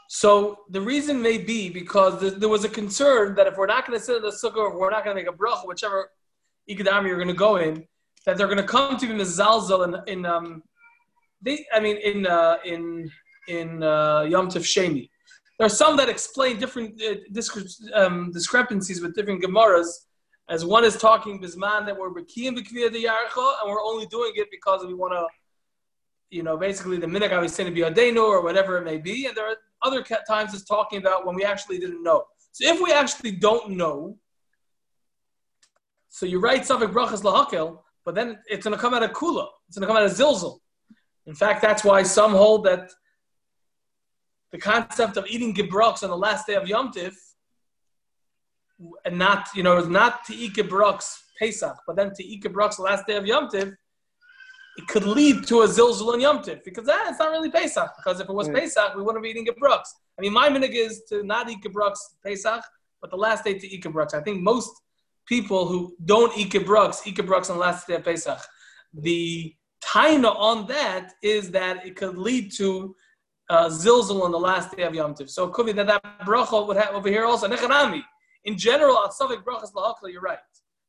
So 0.08 0.60
the 0.70 0.80
reason 0.80 1.22
may 1.22 1.40
be 1.40 1.70
because 1.70 2.22
there, 2.22 2.32
there 2.32 2.50
was 2.50 2.66
a 2.66 2.70
concern 2.70 3.34
that 3.36 3.48
if 3.48 3.58
we're 3.58 3.66
not 3.66 3.88
going 3.88 3.98
to 3.98 4.06
sit 4.06 4.18
in 4.18 4.22
the 4.22 4.30
sukkah 4.30 4.58
or 4.58 4.74
if 4.74 4.76
we're 4.76 4.92
not 4.92 5.04
going 5.04 5.16
to 5.18 5.24
make 5.24 5.34
a 5.34 5.36
bracha, 5.36 5.66
whichever 5.66 6.12
ikadam 6.70 7.08
you're 7.08 7.16
going 7.16 7.28
to 7.30 7.34
go 7.34 7.56
in, 7.56 7.84
that 8.26 8.38
they're 8.38 8.52
going 8.54 8.58
to 8.58 8.64
come 8.64 8.96
to 8.98 9.08
be 9.08 9.14
mizalzel 9.14 9.84
in, 9.88 10.20
in 10.20 10.26
um, 10.26 10.62
they, 11.42 11.66
I 11.74 11.80
mean 11.80 11.98
in 11.98 12.28
uh, 12.28 12.58
in 12.64 13.10
in 13.48 13.82
uh, 13.82 14.22
Yom 14.22 14.50
Tov 14.50 14.62
Sheni. 14.62 15.10
There 15.58 15.66
are 15.66 15.78
some 15.84 15.98
that 15.98 16.10
explain 16.10 16.60
different 16.60 17.02
uh, 17.02 17.16
discre- 17.34 17.96
um, 17.96 18.32
discrepancies 18.32 19.02
with 19.02 19.16
different 19.16 19.44
gemaras. 19.44 19.88
As 20.51 20.65
one 20.65 20.84
is 20.84 20.98
talking 20.98 21.41
bisman 21.41 21.86
that 21.86 21.98
we're 21.98 22.10
bekiyim 22.10 22.58
b'kviyah 22.58 22.91
de 22.91 23.05
yarcha, 23.05 23.53
and 23.62 23.72
we're 23.72 23.81
only 23.81 24.05
doing 24.08 24.34
it 24.36 24.50
because 24.51 24.86
we 24.86 24.93
want 24.93 25.13
to, 25.13 25.25
you 26.29 26.43
know, 26.43 26.58
basically 26.58 26.98
the 26.98 27.08
minhag 27.08 27.31
I 27.31 27.39
was 27.39 27.55
saying 27.55 27.70
to 27.70 27.74
be 27.74 27.89
adenu 27.89 28.22
or 28.22 28.43
whatever 28.43 28.77
it 28.77 28.84
may 28.84 28.98
be. 28.98 29.27
And 29.27 29.36
there 29.38 29.50
are 29.50 29.55
other 29.81 30.03
times 30.27 30.53
it's 30.53 30.65
talking 30.65 31.00
about 31.00 31.25
when 31.25 31.36
we 31.38 31.46
actually 31.46 31.79
didn't 31.79 32.03
know. 32.03 32.25
So 32.51 32.67
if 32.67 32.81
we 32.81 32.91
actually 32.91 33.31
don't 33.31 33.77
know, 33.77 34.17
so 36.10 36.25
you 36.25 36.41
write 36.41 36.63
Safik 36.63 36.91
Brachas 36.91 37.22
Lahakel, 37.22 37.79
but 38.03 38.13
then 38.13 38.39
it's 38.48 38.65
going 38.65 38.75
to 38.75 38.81
come 38.81 38.93
out 38.93 39.03
of 39.03 39.12
Kula. 39.12 39.48
It's 39.70 39.77
going 39.77 39.88
to 39.88 39.93
come 39.93 39.96
out 39.96 40.03
of 40.03 40.12
Zilzal. 40.12 40.60
In 41.27 41.34
fact, 41.34 41.62
that's 41.62 41.86
why 41.86 42.03
some 42.03 42.31
hold 42.31 42.65
that 42.65 42.91
the 44.51 44.58
concept 44.58 45.15
of 45.15 45.25
eating 45.27 45.55
gebrochts 45.55 46.03
on 46.03 46.10
the 46.10 46.17
last 46.17 46.46
day 46.46 46.55
of 46.55 46.67
Yom 46.67 46.91
Tiv, 46.91 47.05
and 47.05 47.15
not, 49.12 49.48
you 49.56 49.64
know, 49.64 49.80
not 49.82 50.24
to 50.26 50.36
eat 50.36 50.54
gebrochts 50.54 51.18
Pesach, 51.40 51.78
but 51.88 51.96
then 51.96 52.12
to 52.16 52.24
eat 52.24 52.44
gebrochts 52.44 52.78
the 52.78 52.84
last 52.84 53.06
day 53.08 53.16
of 53.16 53.26
Yom 53.26 53.50
Tiv, 53.50 53.76
it 54.78 54.88
could 54.88 55.04
lead 55.04 55.46
to 55.48 55.62
a 55.62 55.68
zilzul 55.68 56.14
in 56.14 56.22
Yom 56.22 56.42
Tiv, 56.42 56.64
because 56.64 56.88
ah, 56.90 57.10
it's 57.10 57.20
not 57.20 57.32
really 57.32 57.52
Pesach, 57.52 57.90
because 57.98 58.20
if 58.20 58.30
it 58.30 58.34
was. 58.34 58.48
Pesach, 58.50 58.96
we 58.96 59.04
wouldn't 59.04 59.24
be 59.24 59.30
eating 59.30 59.46
gebrochts. 59.46 59.90
I 60.18 60.22
mean, 60.22 60.34
my 60.34 60.50
minhag 60.50 60.74
is 60.74 61.04
to 61.10 61.24
not 61.24 61.50
eat 61.50 61.60
gebrochts 61.64 62.00
Pesach, 62.26 62.64
but 63.02 63.10
the 63.10 63.18
last 63.18 63.44
day 63.44 63.58
to 63.58 63.68
eat 63.68 63.84
gebrochts. 63.84 64.14
I 64.14 64.22
think 64.22 64.42
most 64.42 64.72
people 65.26 65.68
who 65.68 65.96
don't 66.06 66.36
eat 66.38 66.52
gebrochts 66.52 67.06
eat 67.06 67.18
gebrochts 67.18 67.50
on 67.50 67.58
the 67.58 67.62
last 67.62 67.88
day 67.88 67.96
of 67.96 68.04
Pesach. 68.04 68.40
The 68.94 69.56
taina 69.84 70.36
on 70.36 70.68
that 70.68 71.14
is 71.24 71.52
that 71.52 71.86
it 71.86 71.96
could 71.96 72.18
lead 72.18 72.52
to 72.54 72.96
uh, 73.50 73.68
zilzal 73.68 74.24
on 74.24 74.32
the 74.32 74.40
last 74.40 74.76
day 74.76 74.84
of 74.84 74.96
Yom 74.96 75.14
Tiv. 75.14 75.30
So 75.30 75.46
it 75.46 75.54
could 75.54 75.66
be 75.66 75.74
that 75.74 75.88
that 75.88 76.04
bracha 76.22 76.66
would 76.66 76.78
have 76.78 76.94
over 76.94 77.10
here 77.10 77.26
also 77.26 77.48
nechanami. 77.48 78.04
In 78.46 78.58
general, 78.58 78.98
you're 79.20 80.22
right. 80.22 80.38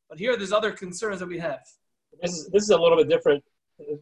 But 0.08 0.18
here, 0.18 0.36
there's 0.36 0.52
other 0.52 0.72
concerns 0.72 1.20
that 1.20 1.28
we 1.28 1.38
have. 1.38 1.60
This 2.20 2.32
is, 2.32 2.48
this 2.48 2.62
is 2.64 2.70
a 2.70 2.78
little 2.78 2.96
bit 2.96 3.08
different 3.08 3.42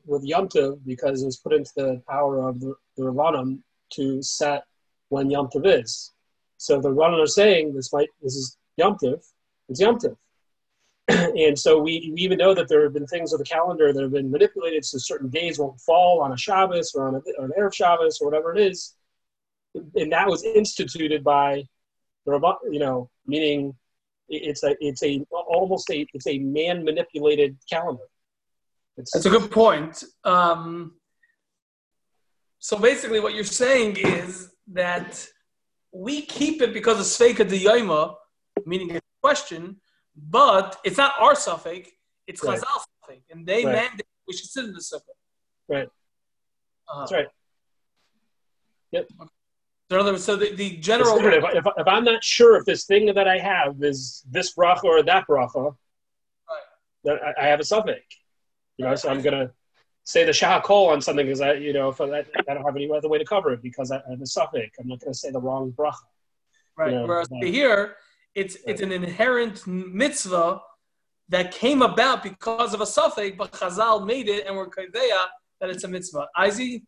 with 0.06 0.24
Yom 0.24 0.48
Tov 0.48 0.80
because 0.86 1.22
it 1.22 1.26
was 1.26 1.38
put 1.38 1.52
into 1.52 1.70
the 1.76 2.02
power 2.08 2.48
of 2.48 2.60
the, 2.60 2.74
the 2.96 3.04
Rabbanim 3.04 3.60
to 3.94 4.22
set 4.22 4.64
when 5.08 5.30
Yom 5.30 5.48
Tov 5.48 5.66
is. 5.66 6.12
So 6.58 6.80
the 6.80 6.90
Rabbanim 6.90 7.22
are 7.22 7.26
saying 7.26 7.74
this 7.74 7.92
might 7.92 8.08
this 8.22 8.34
is 8.34 8.56
Yom 8.76 8.96
Tov, 9.02 9.24
it's 9.68 9.80
Yom 9.80 9.98
Tov. 9.98 10.16
and 11.08 11.58
so 11.58 11.78
we, 11.78 12.12
we 12.14 12.20
even 12.20 12.38
know 12.38 12.54
that 12.54 12.68
there 12.68 12.84
have 12.84 12.92
been 12.92 13.06
things 13.06 13.32
with 13.32 13.40
the 13.40 13.44
calendar 13.44 13.92
that 13.92 14.02
have 14.02 14.12
been 14.12 14.30
manipulated 14.30 14.84
so 14.84 14.98
certain 14.98 15.28
days 15.28 15.58
won't 15.58 15.80
fall 15.80 16.20
on 16.20 16.32
a 16.32 16.36
Shabbos 16.36 16.92
or 16.94 17.08
on, 17.08 17.14
a, 17.14 17.42
an 17.42 17.50
Erev 17.58 17.74
Shabbos 17.74 18.20
or 18.20 18.28
whatever 18.28 18.54
it 18.54 18.60
is. 18.60 18.94
And 19.74 20.12
that 20.12 20.28
was 20.28 20.44
instituted 20.44 21.24
by 21.24 21.64
the 22.30 22.38
Rabbah, 22.38 22.58
you 22.70 22.78
know, 22.78 23.10
meaning 23.26 23.74
it's 24.28 24.62
a 24.62 24.76
it's 24.80 25.02
a 25.02 25.24
almost 25.30 25.90
a 25.90 26.06
it's 26.14 26.26
a 26.26 26.38
man 26.38 26.84
manipulated 26.84 27.56
calendar. 27.68 28.04
It's, 28.96 29.12
That's 29.12 29.26
a 29.26 29.30
good 29.30 29.50
point. 29.50 30.04
Um, 30.24 30.94
so 32.58 32.78
basically, 32.78 33.20
what 33.20 33.34
you're 33.34 33.44
saying 33.44 33.96
is 33.96 34.50
that 34.72 35.26
we 35.92 36.22
keep 36.22 36.62
it 36.62 36.72
because 36.72 36.98
of 37.00 37.06
Sveika 37.06 37.48
de 37.48 37.58
Yoma, 37.58 38.14
meaning 38.66 38.96
a 38.96 39.00
question, 39.22 39.76
but 40.16 40.78
it's 40.84 40.98
not 40.98 41.14
our 41.18 41.34
suffix, 41.34 41.90
it's 42.26 42.44
Right. 42.44 42.58
Chazal 42.58 42.84
suffix, 43.02 43.22
and 43.30 43.46
they 43.46 43.64
Right. 43.64 43.72
mandate 43.72 44.06
we 44.28 44.36
should 44.36 44.50
sit 44.50 44.64
in 44.64 44.72
the 44.72 44.80
sukkah. 44.80 45.16
Right. 45.68 45.88
Uh, 46.88 47.00
that's 47.00 47.12
right. 47.12 47.28
So 48.94 49.30
in 49.90 49.96
other 49.96 50.12
words, 50.12 50.24
so 50.24 50.36
the, 50.36 50.54
the 50.54 50.76
general. 50.76 51.18
If, 51.18 51.44
if, 51.54 51.66
if 51.76 51.88
I'm 51.88 52.04
not 52.04 52.22
sure 52.22 52.56
if 52.56 52.64
this 52.64 52.84
thing 52.84 53.06
that 53.12 53.26
I 53.26 53.38
have 53.38 53.82
is 53.82 54.24
this 54.30 54.54
bracha 54.54 54.84
or 54.84 55.02
that 55.02 55.26
bracha, 55.26 55.74
then 57.04 57.18
I, 57.24 57.44
I 57.44 57.46
have 57.48 57.60
a 57.60 57.64
suffix. 57.64 58.00
You 58.76 58.84
know, 58.84 58.94
so 58.94 59.08
I'm 59.10 59.20
gonna 59.20 59.50
say 60.04 60.24
the 60.24 60.32
shahakol 60.32 60.88
on 60.88 61.00
something 61.00 61.26
because 61.26 61.40
I, 61.40 61.54
you 61.54 61.72
know, 61.72 61.88
if 61.88 62.00
I, 62.00 62.04
I 62.04 62.54
don't 62.54 62.64
have 62.64 62.76
any 62.76 62.90
other 62.90 63.08
way 63.08 63.18
to 63.18 63.24
cover 63.24 63.52
it 63.52 63.62
because 63.62 63.90
I 63.90 64.00
have 64.08 64.20
a 64.20 64.26
suffix. 64.26 64.78
I'm 64.78 64.88
not 64.88 65.00
gonna 65.00 65.12
say 65.12 65.30
the 65.30 65.40
wrong 65.40 65.72
bracha. 65.72 65.96
Right. 66.76 66.92
Yeah, 66.92 67.04
Whereas 67.04 67.28
yeah. 67.30 67.48
here, 67.48 67.96
it's 68.34 68.56
it's 68.66 68.80
an 68.80 68.92
inherent 68.92 69.66
mitzvah 69.66 70.60
that 71.30 71.52
came 71.52 71.82
about 71.82 72.22
because 72.22 72.74
of 72.74 72.80
a 72.80 72.86
suffix, 72.86 73.36
but 73.36 73.52
Chazal 73.52 74.06
made 74.06 74.28
it, 74.28 74.46
and 74.46 74.56
we're 74.56 74.68
kadeya 74.68 75.26
that 75.60 75.68
it's 75.68 75.84
a 75.84 75.88
mitzvah. 75.88 76.28
Izzy, 76.46 76.84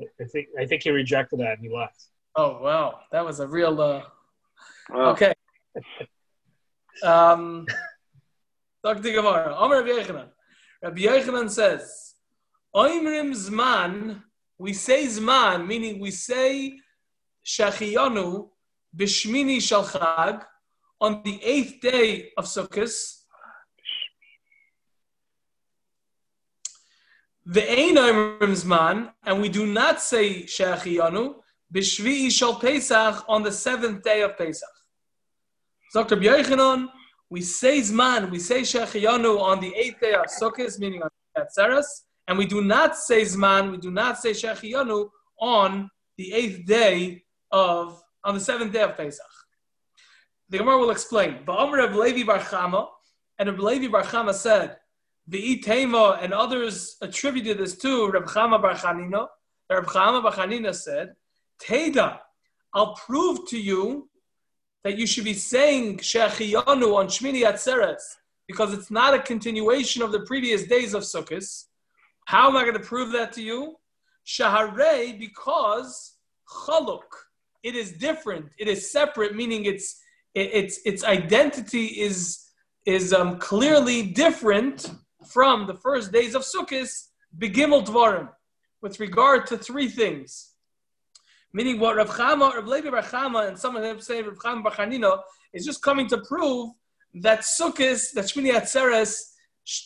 I 0.00 0.24
think 0.24 0.48
I 0.60 0.66
think 0.66 0.82
he 0.82 0.90
rejected 0.90 1.40
that 1.40 1.52
and 1.58 1.60
he 1.62 1.74
left. 1.74 2.04
oh 2.36 2.60
wow, 2.62 3.00
that 3.12 3.24
was 3.24 3.40
a 3.40 3.46
real. 3.46 3.80
Uh, 3.80 4.02
Wow. 4.90 5.10
okay. 5.12 5.34
Um, 7.04 7.66
Dr. 8.82 9.12
Gemara, 9.12 9.54
Omer 9.58 9.82
Rabbi 9.82 9.88
Yochanan. 9.90 10.28
Rabbi 10.82 11.00
Yochanan 11.02 11.50
says, 11.50 12.14
Oimrim 12.74 13.32
Zman, 13.34 14.22
we 14.58 14.72
say 14.72 15.04
Zman, 15.06 15.66
meaning 15.66 16.00
we 16.00 16.10
say 16.10 16.78
Shachiyanu 17.44 18.48
Bishmini 18.96 19.58
Shalchag 19.58 20.42
on 20.98 21.20
the 21.22 21.38
eighth 21.44 21.82
day 21.82 22.30
of 22.38 22.46
Sukkot. 22.46 22.94
The 22.94 23.04
Ein 23.04 23.14
Oimrim 26.64 27.34
Zman, 27.34 27.35
and 27.48 29.40
we 29.40 29.48
do 29.48 29.66
not 29.66 30.02
say 30.02 30.42
Shachiyanu 30.42 31.36
Bishvi'i 31.72 32.30
Shal 32.30 32.56
Pesach 32.58 33.24
on 33.28 33.44
the 33.44 33.52
seventh 33.52 34.02
day 34.02 34.22
of 34.22 34.36
Pesach. 34.36 34.68
Dr. 35.92 36.16
B'Yochanan, 36.16 36.88
we 37.30 37.40
say 37.42 37.80
Zman, 37.80 38.30
we 38.30 38.40
say 38.40 38.62
Shechiyanu 38.62 39.40
on 39.40 39.60
the 39.60 39.72
eighth 39.76 40.00
day 40.00 40.14
of 40.14 40.26
Sukkot, 40.26 40.76
meaning 40.80 41.02
on 41.02 41.10
Atzeres, 41.38 41.86
and 42.26 42.36
we 42.36 42.46
do 42.46 42.62
not 42.62 42.96
say 42.96 43.22
Zman, 43.22 43.70
we 43.70 43.76
do 43.76 43.92
not 43.92 44.18
say 44.18 44.32
Shechiyanu 44.32 45.08
on 45.40 45.88
the 46.18 46.32
eighth 46.32 46.66
day 46.66 47.22
of, 47.52 48.02
on 48.24 48.34
the 48.34 48.40
seventh 48.40 48.72
day 48.72 48.82
of 48.82 48.96
Pesach. 48.96 49.24
The 50.48 50.58
Gemara 50.58 50.78
will 50.78 50.90
explain. 50.90 51.44
Ba'amr 51.44 51.78
Reb 51.78 51.94
Levi 51.94 52.24
Bar 52.24 52.40
Chama, 52.40 52.88
and 53.38 53.48
Reb 53.48 53.60
Levi 53.60 53.86
Bar 53.86 54.02
Chama 54.02 54.34
said, 54.34 54.78
V'i 55.30 55.62
Tema, 55.62 56.18
and 56.22 56.32
others 56.32 56.96
attributed 57.02 57.58
this 57.58 57.76
to 57.78 58.10
Reb 58.10 58.26
Chama 58.26 58.60
Bar 58.62 58.74
Chanina. 58.74 59.26
Reb 59.70 59.86
Chama 59.86 60.22
Bar 60.22 60.32
Chanina 60.32 60.74
said, 60.74 61.14
Teda, 61.60 62.20
I'll 62.72 62.94
prove 62.94 63.48
to 63.48 63.58
you 63.58 64.08
that 64.84 64.96
you 64.96 65.06
should 65.06 65.24
be 65.24 65.34
saying 65.34 65.98
Shechiyanu 65.98 66.94
on 66.94 67.08
Shmini 67.08 67.42
Atzeres 67.42 68.02
because 68.46 68.72
it's 68.72 68.90
not 68.90 69.14
a 69.14 69.18
continuation 69.18 70.02
of 70.02 70.12
the 70.12 70.20
previous 70.20 70.64
days 70.64 70.94
of 70.94 71.02
Sukkot. 71.02 71.64
How 72.26 72.48
am 72.48 72.56
I 72.56 72.62
going 72.62 72.74
to 72.74 72.80
prove 72.80 73.12
that 73.12 73.32
to 73.34 73.42
you? 73.42 73.76
Shaharei 74.26 75.18
because 75.18 76.16
chaluk. 76.48 77.02
It 77.62 77.74
is 77.74 77.92
different. 77.92 78.50
It 78.58 78.68
is 78.68 78.92
separate, 78.92 79.34
meaning 79.34 79.64
its 79.64 80.00
its 80.34 80.80
its 80.84 81.02
identity 81.02 81.86
is 81.86 82.44
is 82.84 83.12
um, 83.12 83.38
clearly 83.38 84.02
different 84.02 84.90
from 85.26 85.66
the 85.66 85.74
first 85.74 86.12
days 86.12 86.34
of 86.34 86.42
Sukkot, 86.42 86.90
begimel 87.36 87.84
dvarim, 87.84 88.28
with 88.82 89.00
regard 89.00 89.46
to 89.48 89.58
three 89.58 89.88
things. 89.88 90.52
Meaning 91.52 91.80
what 91.80 91.96
Rav 91.96 92.10
Chama, 92.10 92.54
Rav 92.54 92.66
Levi 92.66 92.90
Bar 92.90 93.02
Chama, 93.02 93.48
and 93.48 93.58
some 93.58 93.76
of 93.76 93.82
them 93.82 94.00
say 94.00 94.22
Rav 94.22 94.36
Chama 94.38 94.62
Bar 94.62 94.72
Chanina, 94.72 95.20
is 95.52 95.64
just 95.64 95.82
coming 95.82 96.06
to 96.08 96.18
prove 96.18 96.70
that 97.14 97.40
Sukkot, 97.40 98.12
that 98.12 98.26
Shmini 98.26 98.52
Atzeres, 98.52 99.32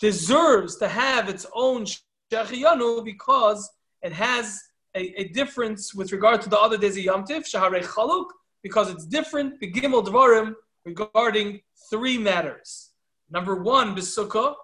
deserves 0.00 0.76
to 0.76 0.88
have 0.88 1.28
its 1.28 1.46
own 1.54 1.86
Shechiyanu 2.32 3.04
because 3.04 3.70
it 4.02 4.12
has 4.12 4.60
a, 4.94 5.20
a, 5.20 5.28
difference 5.28 5.94
with 5.94 6.12
regard 6.12 6.42
to 6.42 6.48
the 6.48 6.58
other 6.58 6.76
days 6.76 6.96
of 6.96 7.04
Yom 7.04 7.24
Tif, 7.24 7.44
Shaharei 7.50 7.84
Chaluk, 7.84 8.26
because 8.62 8.90
it's 8.90 9.06
different, 9.06 9.58
the 9.60 9.70
Gimel 9.70 10.04
Dvarim, 10.04 10.54
regarding 10.84 11.60
three 11.90 12.18
matters. 12.18 12.90
Number 13.30 13.56
one, 13.62 13.94
B'Sukkah. 13.94 14.54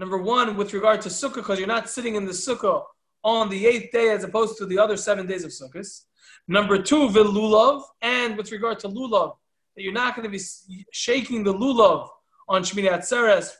Number 0.00 0.16
one, 0.16 0.56
with 0.56 0.72
regard 0.72 1.02
to 1.02 1.10
Sukkah, 1.10 1.34
because 1.34 1.58
you're 1.58 1.68
not 1.68 1.90
sitting 1.90 2.14
in 2.14 2.24
the 2.24 2.32
Sukkah 2.32 2.84
on 3.22 3.50
the 3.50 3.66
eighth 3.66 3.92
day 3.92 4.08
as 4.08 4.24
opposed 4.24 4.56
to 4.56 4.64
the 4.64 4.78
other 4.78 4.96
seven 4.96 5.26
days 5.26 5.44
of 5.44 5.50
Sukkot. 5.50 5.86
Number 6.48 6.80
two, 6.80 7.10
Vilulav, 7.10 7.82
and 8.00 8.34
with 8.38 8.50
regard 8.50 8.78
to 8.78 8.88
Lulav, 8.88 9.36
that 9.76 9.82
you're 9.82 9.92
not 9.92 10.16
going 10.16 10.24
to 10.24 10.30
be 10.30 10.42
shaking 10.90 11.44
the 11.44 11.52
Lulav 11.52 12.08
on 12.48 12.62
Shmini 12.62 12.90
Atzeres, 12.90 13.50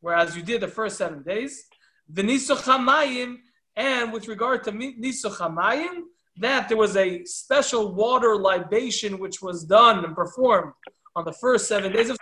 whereas 0.00 0.36
you 0.36 0.42
did 0.42 0.62
the 0.62 0.66
first 0.66 0.98
seven 0.98 1.22
days. 1.22 1.66
The 2.08 2.22
Nisuchamayim, 2.22 3.36
and 3.76 4.12
with 4.12 4.26
regard 4.26 4.64
to 4.64 4.72
Nisuchamayim, 4.72 6.02
that 6.38 6.68
there 6.68 6.76
was 6.76 6.96
a 6.96 7.24
special 7.24 7.94
water 7.94 8.34
libation 8.34 9.20
which 9.20 9.40
was 9.40 9.62
done 9.62 10.04
and 10.04 10.16
performed 10.16 10.72
on 11.14 11.24
the 11.24 11.32
first 11.34 11.68
seven 11.68 11.92
days 11.92 12.10
of 12.10 12.18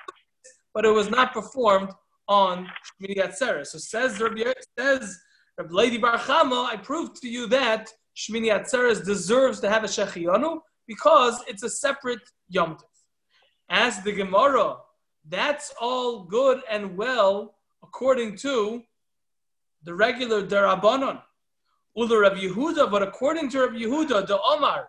but 0.75 0.85
it 0.85 0.91
was 0.91 1.09
not 1.09 1.33
performed 1.33 1.89
on 2.29 2.69
Shmini 3.01 3.19
Atzeres. 3.19 3.69
So 3.69 3.79
says 3.79 4.21
Rabbi, 4.21 4.53
says 4.79 5.19
Rabbi 5.59 5.73
Levi 5.73 5.99
Bar 5.99 6.19
Chama, 6.19 6.67
I 6.67 6.77
proved 6.77 7.21
to 7.23 7.29
you 7.29 7.47
that 7.49 7.91
Shmini 8.17 8.49
Atzeres 8.49 9.05
deserves 9.05 9.61
to 9.61 9.69
have 9.69 9.85
a 9.85 9.87
Shechiyanu 9.87 10.61
because 10.87 11.43
it's 11.47 11.63
a 11.63 11.71
separate 11.71 12.21
Yom 12.49 12.75
Tov. 12.75 12.83
As 13.69 14.03
the 14.03 14.13
Gemara, 14.13 14.77
that's 15.29 15.73
all 15.81 16.25
good 16.25 16.63
and 16.71 16.97
well 16.97 17.57
according 17.83 18.37
to 18.37 18.83
the 19.85 19.95
regular 19.95 20.43
Darabanon. 20.47 21.23
Ula 21.97 22.21
Rav 22.21 22.35
Yehuda, 22.35 22.91
but 22.91 23.03
according 23.03 23.49
to 23.51 23.61
Rav 23.61 23.71
Yehuda, 23.71 24.27
the 24.27 24.39
Omar, 24.41 24.89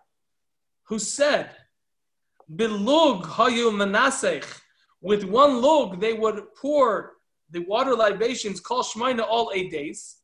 who 0.84 1.00
said, 1.00 1.52
Bilug 2.54 3.24
hayu 3.24 3.72
menasech, 3.72 4.46
with 5.02 5.24
one 5.24 5.62
lug 5.62 6.02
they 6.02 6.14
would 6.14 6.44
pour 6.56 7.17
the 7.52 7.60
water 7.60 7.96
libations 7.96 8.60
call 8.60 8.84
Shemaina 8.84 9.26
all 9.28 9.52
eight 9.54 9.72
days. 9.72 10.18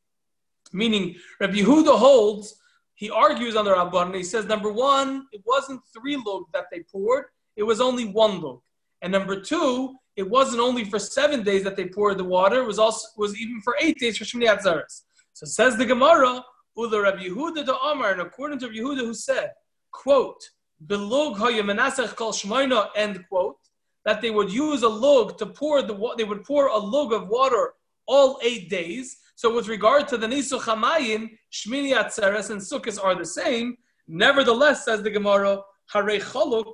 Meaning, 0.72 1.16
Rav 1.40 1.52
Yehuda 1.52 1.98
holds, 1.98 2.56
he 2.96 3.10
argues 3.10 3.56
on 3.56 3.66
the 3.66 3.72
Rabban, 3.72 4.16
he 4.16 4.24
says, 4.24 4.46
number 4.46 4.72
one, 4.72 5.28
it 5.32 5.42
wasn't 5.46 5.82
three 5.94 6.22
lug 6.26 6.46
that 6.54 6.66
they 6.72 6.84
poured, 6.92 7.26
it 7.56 7.64
was 7.64 7.80
only 7.80 8.06
one 8.06 8.42
lug. 8.42 8.62
And 9.02 9.12
number 9.12 9.40
two, 9.40 9.96
it 10.16 10.30
wasn't 10.30 10.62
only 10.62 10.86
for 10.86 11.00
seven 11.00 11.44
days 11.44 11.64
that 11.64 11.76
they 11.76 11.86
poured 11.86 12.18
the 12.18 12.24
water, 12.24 12.62
it 12.62 12.68
was 12.68 12.80
also 12.80 13.08
was 13.18 13.38
even 13.38 13.62
for 13.62 13.76
eight 13.80 14.00
days 14.00 14.18
for 14.18 14.24
Shemini 14.24 14.48
Atzaris. 14.48 15.04
So 15.34 15.46
says 15.46 15.78
the 15.78 15.86
Gemara, 15.86 16.44
Ula 16.78 17.02
Rabbi 17.02 17.26
Yehuda 17.26 17.66
de 17.66 17.76
Amar, 17.76 18.12
and 18.12 18.22
according 18.22 18.60
to 18.60 18.68
Rabbi 18.68 18.80
Yehuda 18.80 19.00
who 19.00 19.14
said, 19.14 19.52
quote, 19.92 20.42
Belug 20.86 21.38
hayamanasech 21.38 22.16
kol 22.16 22.32
shmoina, 22.32 22.90
end 22.96 23.24
quote, 23.30 23.58
that 24.06 24.22
they 24.22 24.32
would 24.32 24.52
use 24.52 24.84
a 24.84 24.90
lug 24.90 25.38
to 25.38 25.46
pour 25.46 25.82
the 25.82 25.96
they 26.18 26.24
would 26.24 26.44
pour 26.44 26.68
a 26.68 26.78
lug 26.78 27.14
of 27.14 27.28
water 27.28 27.74
all 28.06 28.40
eight 28.44 28.70
days. 28.70 29.18
So 29.36 29.54
with 29.54 29.68
regard 29.68 30.08
to 30.10 30.18
the 30.18 30.28
Nisu 30.28 30.60
Chamayim, 30.60 31.32
Shmini 31.52 31.96
Atzeres 31.96 32.50
and 32.50 32.62
Sukkot 32.62 33.04
are 33.04 33.16
the 33.16 33.26
same. 33.26 33.78
Nevertheless, 34.08 34.86
says 34.86 35.02
the 35.02 35.10
Gemara, 35.10 35.62
Hare 35.92 36.20
Chaluk, 36.20 36.72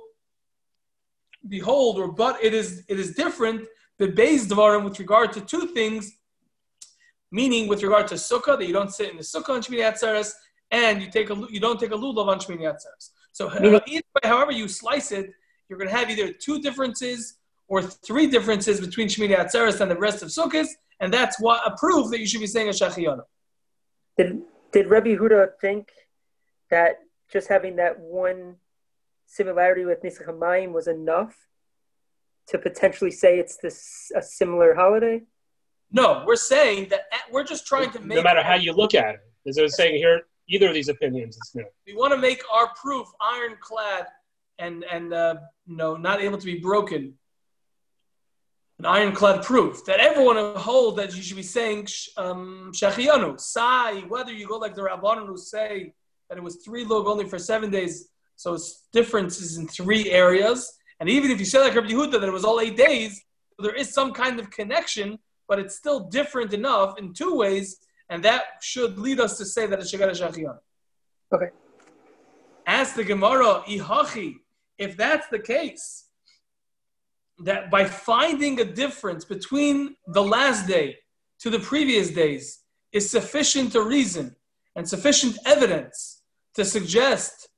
behold, 1.48 1.98
or 1.98 2.08
but 2.12 2.42
it 2.42 2.52
is 2.52 2.84
it 2.88 2.98
is 2.98 3.14
different, 3.14 3.66
the 3.98 4.08
base 4.08 4.46
Dvarim 4.46 4.84
with 4.84 4.98
regard 4.98 5.32
to 5.34 5.40
two 5.40 5.68
things, 5.68 6.12
meaning 7.30 7.68
with 7.68 7.82
regard 7.82 8.08
to 8.08 8.16
Sukkah, 8.16 8.58
that 8.58 8.66
you 8.66 8.72
don't 8.72 8.92
sit 8.92 9.10
in 9.10 9.16
the 9.16 9.22
Sukkah 9.22 9.50
on 9.50 9.62
Shmini 9.62 9.88
Atzeres, 9.90 10.32
and 10.70 11.00
you 11.00 11.10
take 11.10 11.30
a 11.30 11.46
you 11.48 11.60
don't 11.60 11.78
take 11.78 11.92
a 11.92 11.96
lulav 11.96 12.26
on 12.26 12.38
Shmini 12.40 12.62
Atzeres. 12.62 13.10
So 13.32 13.48
however 14.24 14.52
you 14.52 14.66
slice 14.66 15.12
it, 15.12 15.30
you're 15.70 15.78
going 15.78 15.88
to 15.88 15.96
have 15.96 16.10
either 16.10 16.32
two 16.32 16.60
differences 16.60 17.38
or 17.68 17.80
three 17.80 18.26
differences 18.26 18.80
between 18.80 19.06
Shmini 19.06 19.38
Atzeres 19.38 19.80
and 19.80 19.88
the 19.90 19.96
rest 19.96 20.22
of 20.22 20.28
Sukkot, 20.28 20.66
and 20.98 21.14
that's 21.14 21.40
what 21.40 21.62
a 21.64 21.76
proof 21.76 22.10
that 22.10 22.18
you 22.18 22.26
should 22.26 22.40
be 22.40 22.46
saying 22.48 22.68
a 22.68 22.72
Shachiyana. 22.72 23.22
Did 24.18 24.42
did 24.72 24.88
Rabbi 24.88 25.14
Huda 25.14 25.52
think 25.60 25.88
that 26.70 26.96
just 27.32 27.48
having 27.48 27.76
that 27.76 27.98
one 27.98 28.56
similarity 29.26 29.84
with 29.84 30.02
Nisach 30.02 30.26
Hamayim 30.26 30.72
was 30.72 30.88
enough 30.88 31.36
to 32.48 32.58
potentially 32.58 33.12
say 33.12 33.38
it's 33.38 33.56
this 33.56 34.10
a 34.16 34.22
similar 34.22 34.74
holiday? 34.74 35.22
No, 35.92 36.24
we're 36.26 36.36
saying 36.36 36.88
that 36.90 37.02
eh, 37.12 37.18
we're 37.30 37.44
just 37.44 37.66
trying 37.66 37.90
to 37.92 38.00
make. 38.00 38.16
No 38.16 38.22
matter 38.22 38.42
how 38.42 38.54
you 38.54 38.72
look 38.72 38.94
at 38.94 39.14
it, 39.14 39.20
is 39.46 39.56
it 39.56 39.70
saying 39.70 39.96
here 39.96 40.22
either 40.48 40.68
of 40.68 40.74
these 40.74 40.88
opinions 40.88 41.36
is 41.36 41.52
new? 41.54 41.64
We 41.86 41.94
want 41.94 42.12
to 42.12 42.18
make 42.18 42.42
our 42.52 42.72
proof 42.74 43.06
ironclad 43.20 44.06
and 44.60 44.84
and 44.84 45.12
uh, 45.12 45.34
you 45.66 45.76
know 45.76 45.96
not 45.96 46.20
able 46.20 46.38
to 46.38 46.46
be 46.46 46.58
broken. 46.58 47.14
An 48.78 48.86
ironclad 48.86 49.42
proof 49.44 49.84
that 49.84 50.00
everyone 50.00 50.54
hold 50.56 50.96
that 50.96 51.14
you 51.14 51.22
should 51.22 51.36
be 51.36 51.42
saying 51.42 51.86
um, 52.16 52.72
Shechiyanu, 52.74 53.38
Sai, 53.38 54.00
whether 54.08 54.32
you 54.32 54.46
go 54.48 54.56
like 54.56 54.74
the 54.74 54.82
Rabbanon 54.82 55.26
who 55.26 55.36
say 55.36 55.92
that 56.28 56.38
it 56.38 56.44
was 56.44 56.56
three 56.64 56.84
log 56.84 57.06
only 57.06 57.26
for 57.26 57.38
seven 57.38 57.70
days, 57.70 58.08
so 58.36 58.54
it's 58.54 58.86
differences 58.92 59.58
in 59.58 59.68
three 59.68 60.10
areas. 60.10 60.78
And 60.98 61.08
even 61.10 61.30
if 61.30 61.38
you 61.38 61.44
say 61.44 61.58
like 61.60 61.74
Rabbi 61.74 61.88
Yehuda 61.88 62.12
that 62.12 62.24
it 62.24 62.32
was 62.32 62.44
all 62.44 62.60
eight 62.60 62.76
days, 62.76 63.22
there 63.58 63.74
is 63.74 63.92
some 63.92 64.12
kind 64.12 64.40
of 64.40 64.50
connection, 64.50 65.18
but 65.46 65.58
it's 65.58 65.76
still 65.76 66.00
different 66.00 66.54
enough 66.54 66.98
in 66.98 67.12
two 67.12 67.34
ways, 67.36 67.80
and 68.08 68.22
that 68.24 68.44
should 68.62 68.98
lead 68.98 69.20
us 69.20 69.36
to 69.38 69.44
say 69.44 69.66
that 69.66 69.78
it's 69.78 69.92
Shagara 69.92 70.12
Shachiyan. 70.12 70.56
Okay. 71.34 71.50
Ask 72.66 72.94
the 72.94 73.04
Gemara, 73.04 73.62
Ihachi, 73.68 74.36
if 74.80 74.96
that's 74.96 75.28
the 75.28 75.38
case, 75.38 76.06
that 77.38 77.70
by 77.70 77.84
finding 77.84 78.58
a 78.60 78.64
difference 78.64 79.24
between 79.24 79.94
the 80.08 80.22
last 80.22 80.66
day 80.66 80.96
to 81.38 81.50
the 81.50 81.60
previous 81.60 82.10
days 82.10 82.60
is 82.92 83.08
sufficient 83.08 83.72
to 83.72 83.82
reason 83.82 84.34
and 84.74 84.88
sufficient 84.88 85.38
evidence 85.44 86.22
to 86.54 86.64
suggest 86.64 87.48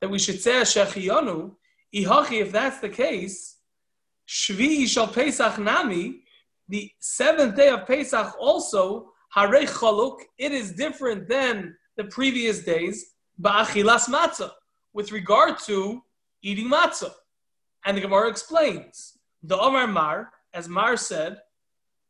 that 0.00 0.08
we 0.08 0.18
should 0.18 0.40
say 0.40 0.52
Shechiyanu, 0.62 1.54
Ihachi, 1.94 2.40
if 2.40 2.50
that's 2.50 2.80
the 2.80 2.88
case, 2.88 3.58
Shvi 4.26 4.88
shall 4.88 5.08
Pesach 5.08 5.58
Nami, 5.58 6.22
the 6.68 6.90
seventh 6.98 7.56
day 7.56 7.68
of 7.68 7.86
Pesach 7.86 8.34
also, 8.40 9.12
Hare 9.34 9.66
Chaluk, 9.66 10.20
it 10.38 10.52
is 10.52 10.72
different 10.72 11.28
than 11.28 11.76
the 11.96 12.04
previous 12.04 12.60
days, 12.60 13.14
Ba'achilas 13.40 14.08
Matzah, 14.08 14.52
with 14.94 15.12
regard 15.12 15.58
to 15.66 16.02
eating 16.42 16.68
matzah. 16.70 17.12
And 17.84 17.96
the 17.96 18.00
Gemara 18.00 18.28
explains, 18.28 19.18
the 19.42 19.58
Omar 19.58 19.86
Mar, 19.86 20.30
as 20.52 20.68
Mar 20.68 20.96
said, 20.96 21.38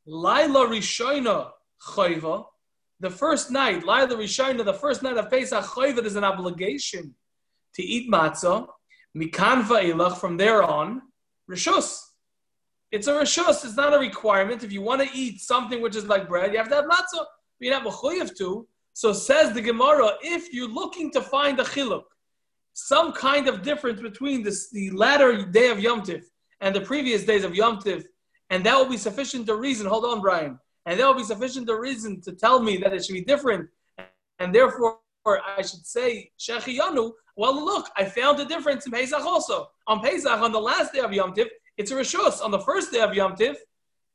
Laila 0.07 0.67
Rishoina 0.67 1.51
Chayva, 1.89 2.45
the 2.99 3.11
first 3.11 3.51
night, 3.51 3.87
Laila 3.87 4.17
Rishoina, 4.17 4.65
the 4.65 4.75
first 4.75 5.03
night 5.03 5.17
of 5.17 5.31
Pesach 5.31 5.65
Chayva 5.65 6.05
is 6.05 6.17
an 6.17 6.25
obligation 6.25 7.15
to 7.75 7.83
eat 7.83 8.11
matzah, 8.11 8.67
mikan 9.17 9.63
va'ilach, 9.63 10.19
from 10.19 10.37
there 10.37 10.63
on, 10.63 11.03
rishus. 11.51 12.01
It's 12.91 13.07
a 13.07 13.13
rishus, 13.13 13.65
it's 13.65 13.77
not 13.77 13.95
a 13.95 13.99
requirement. 13.99 14.65
If 14.65 14.73
you 14.73 14.83
want 14.83 15.01
to 15.03 15.09
eat 15.17 15.41
something 15.41 15.81
which 15.81 15.95
is 15.95 16.07
like 16.07 16.29
bread, 16.29 16.53
you 16.53 16.59
have 16.59 16.69
to 16.71 16.75
have 16.75 16.87
matzah. 16.87 17.25
You're 17.61 17.79
not 17.79 17.87
mechuyev 17.87 18.37
to. 18.39 18.67
So 18.95 19.13
says 19.13 19.53
the 19.53 19.63
Gemara, 19.63 20.13
if 20.23 20.53
you're 20.53 20.69
looking 20.69 21.11
to 21.13 21.21
find 21.21 21.61
a 21.61 21.65
chiluk, 21.65 22.03
some 22.75 23.13
kind 23.13 23.49
of 23.49 23.63
difference 23.63 24.01
between 24.01 24.43
this, 24.43 24.71
the 24.71 24.91
latter 24.91 25.45
day 25.45 25.69
of 25.71 25.81
Yom 25.81 26.03
Tif 26.03 26.25
and 26.61 26.75
the 26.75 26.81
previous 26.81 27.25
days 27.25 27.45
of 27.45 27.55
Yom 27.55 27.79
Tif, 27.79 28.05
and 28.51 28.65
that 28.65 28.77
will 28.77 28.89
be 28.89 28.97
sufficient 28.97 29.47
to 29.47 29.57
reason. 29.57 29.87
Hold 29.87 30.05
on, 30.05 30.21
Brian. 30.21 30.59
And 30.87 30.99
that 30.99 31.07
will 31.07 31.15
be 31.15 31.25
sufficient 31.25 31.67
to 31.69 31.79
reason 31.79 32.21
to 32.23 32.33
tell 32.33 32.61
me 32.61 32.79
that 32.79 32.93
it 32.93 33.05
should 33.05 33.13
be 33.13 33.25
different, 33.25 33.69
and 34.39 34.55
therefore 34.55 34.99
I 35.27 35.63
should 35.63 35.87
say 35.87 36.33
Shechiyanu. 36.39 37.13
Well, 37.37 37.65
look, 37.65 37.89
I 37.97 38.05
found 38.05 38.41
a 38.41 38.45
difference 38.45 38.87
in 38.87 38.93
Pesach 38.93 39.21
also. 39.21 39.69
On 39.87 40.01
Pesach, 40.01 40.31
on 40.31 40.53
the 40.53 40.61
last 40.61 40.93
day 40.93 41.01
of 41.01 41.13
Yom 41.13 41.33
Tif, 41.35 41.49
it's 41.77 41.91
a 41.91 41.95
rishus. 41.95 42.43
On 42.43 42.51
the 42.51 42.61
first 42.61 42.93
day 42.93 43.01
of 43.01 43.15
Yom 43.15 43.35
Tif, 43.37 43.57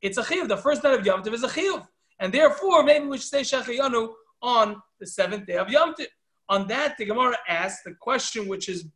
it's 0.02 0.18
a 0.18 0.22
chiyuv. 0.22 0.48
The 0.48 0.56
first 0.56 0.84
night 0.84 0.98
of 0.98 1.06
Yom 1.06 1.22
Tif 1.22 1.32
is 1.32 1.44
a 1.44 1.48
chiyuv, 1.48 1.86
and 2.18 2.32
therefore 2.32 2.82
maybe 2.82 3.06
we 3.06 3.18
should 3.18 3.28
say 3.28 3.40
Shechiyanu 3.40 4.12
on 4.42 4.82
the 5.00 5.06
seventh 5.06 5.46
day 5.46 5.56
of 5.56 5.70
Yom 5.70 5.94
Tif. 5.94 6.06
On 6.48 6.66
that, 6.68 6.96
the 6.96 7.04
Gemara 7.04 7.36
asks 7.48 7.82
the 7.82 7.94
question, 7.94 8.46
which 8.46 8.68
is 8.68 8.86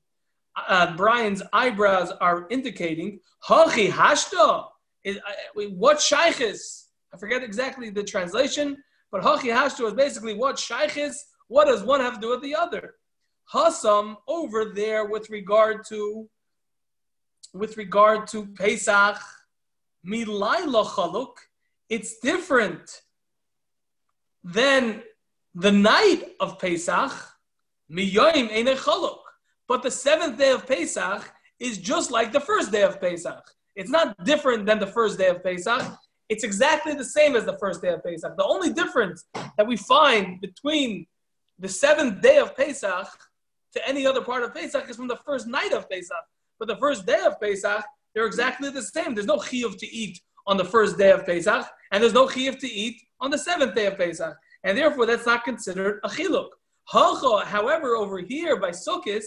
uh, 0.57 0.97
Brian's 0.97 1.43
eyebrows 1.53 2.13
are 2.21 2.47
indicating. 2.51 3.21
Hachi 3.49 3.91
hashta 3.91 4.67
is 5.05 5.17
uh, 5.19 5.63
what 5.77 5.99
shaykhis? 5.99 6.87
I 7.13 7.17
forget 7.17 7.43
exactly 7.43 7.91
the 7.91 8.05
translation, 8.05 8.77
but 9.11 9.23
hachi 9.23 9.53
hashta 9.55 9.87
is 9.87 9.95
basically 9.95 10.35
what 10.35 10.57
shaykhis. 10.57 11.15
What 11.49 11.67
does 11.67 11.83
one 11.83 12.01
have 12.01 12.15
to 12.15 12.21
do 12.21 12.31
with 12.31 12.43
the 12.43 12.55
other? 12.55 12.95
Hasam 13.53 14.17
over 14.29 14.67
there 14.67 15.07
with 15.07 15.29
regard 15.31 15.85
to 15.89 16.29
with 17.53 17.77
regard 17.77 18.29
to 18.29 18.47
Pesach 18.47 19.19
milayla 20.07 20.87
chaluk, 20.87 21.35
it's 21.89 22.19
different 22.21 23.03
than 24.45 25.03
the 25.55 25.73
night 25.73 26.23
of 26.39 26.59
Pesach. 26.59 27.13
Miyoim 27.91 28.51
eine 28.53 28.77
chaluk. 28.77 29.19
But 29.67 29.83
the 29.83 29.91
seventh 29.91 30.39
day 30.39 30.51
of 30.51 30.67
Pesach 30.67 31.31
is 31.59 31.79
just 31.79 32.11
like 32.11 32.33
the 32.33 32.41
first 32.41 32.73
day 32.73 32.83
of 32.83 33.01
Pesach. 33.01 33.43
It's 33.77 33.91
not 33.91 34.17
different 34.25 34.67
than 34.67 34.79
the 34.79 34.87
first 34.87 35.19
day 35.19 35.29
of 35.29 35.43
Pesach. 35.43 35.83
It's 36.29 36.45
exactly 36.45 36.95
the 36.95 37.05
same 37.05 37.35
as 37.35 37.45
the 37.45 37.59
first 37.59 37.83
day 37.83 37.89
of 37.89 38.05
Pesach. 38.05 38.37
The 38.37 38.45
only 38.45 38.73
difference 38.73 39.25
that 39.57 39.67
we 39.67 39.77
find 39.77 40.41
between 40.41 41.07
the 41.59 41.69
seventh 41.69 42.21
day 42.23 42.39
of 42.39 42.57
Pesach 42.57 43.09
to 43.73 43.89
any 43.89 44.07
other 44.07 44.23
part 44.23 44.43
of 44.43 44.55
Pesach 44.55 44.89
is 44.89 44.97
from 44.97 45.09
the 45.09 45.17
first 45.17 45.47
night 45.47 45.73
of 45.73 45.89
Pesach. 45.91 46.25
But 46.59 46.69
the 46.69 46.77
first 46.77 47.07
day 47.07 47.21
of 47.25 47.41
Pesach, 47.41 47.85
they're 48.15 48.27
exactly 48.27 48.71
the 48.71 48.83
same. 48.83 49.15
There's 49.15 49.27
no 49.27 49.39
chiyuv 49.39 49.79
to 49.79 49.87
eat 49.87 50.21
on 50.47 50.57
the 50.57 50.65
first 50.65 50.99
day 50.99 51.11
of 51.11 51.27
Pesach, 51.27 51.67
and 51.93 52.03
there's 52.03 52.13
no 52.13 52.27
chiyuv 52.27 52.59
to 52.61 52.69
eat 52.69 53.01
on 53.21 53.31
the 53.31 53.39
seventh 53.39 53.75
day 53.75 53.87
of 53.87 53.97
Pesach. 53.97 54.37
And 54.65 54.77
therefore, 54.77 55.07
that's 55.07 55.27
not 55.27 55.45
considered 55.45 56.01
a 56.05 56.09
chiluk. 56.09 56.49
However, 56.91 57.97
over 57.97 58.19
here 58.19 58.57
by 58.57 58.71
Sukkot, 58.71 59.23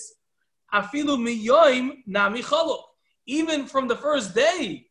afilu 0.73 2.03
nami 2.05 2.41
chaluk. 2.41 2.83
Even 3.25 3.65
from 3.65 3.87
the 3.87 3.95
first 3.95 4.35
day, 4.35 4.87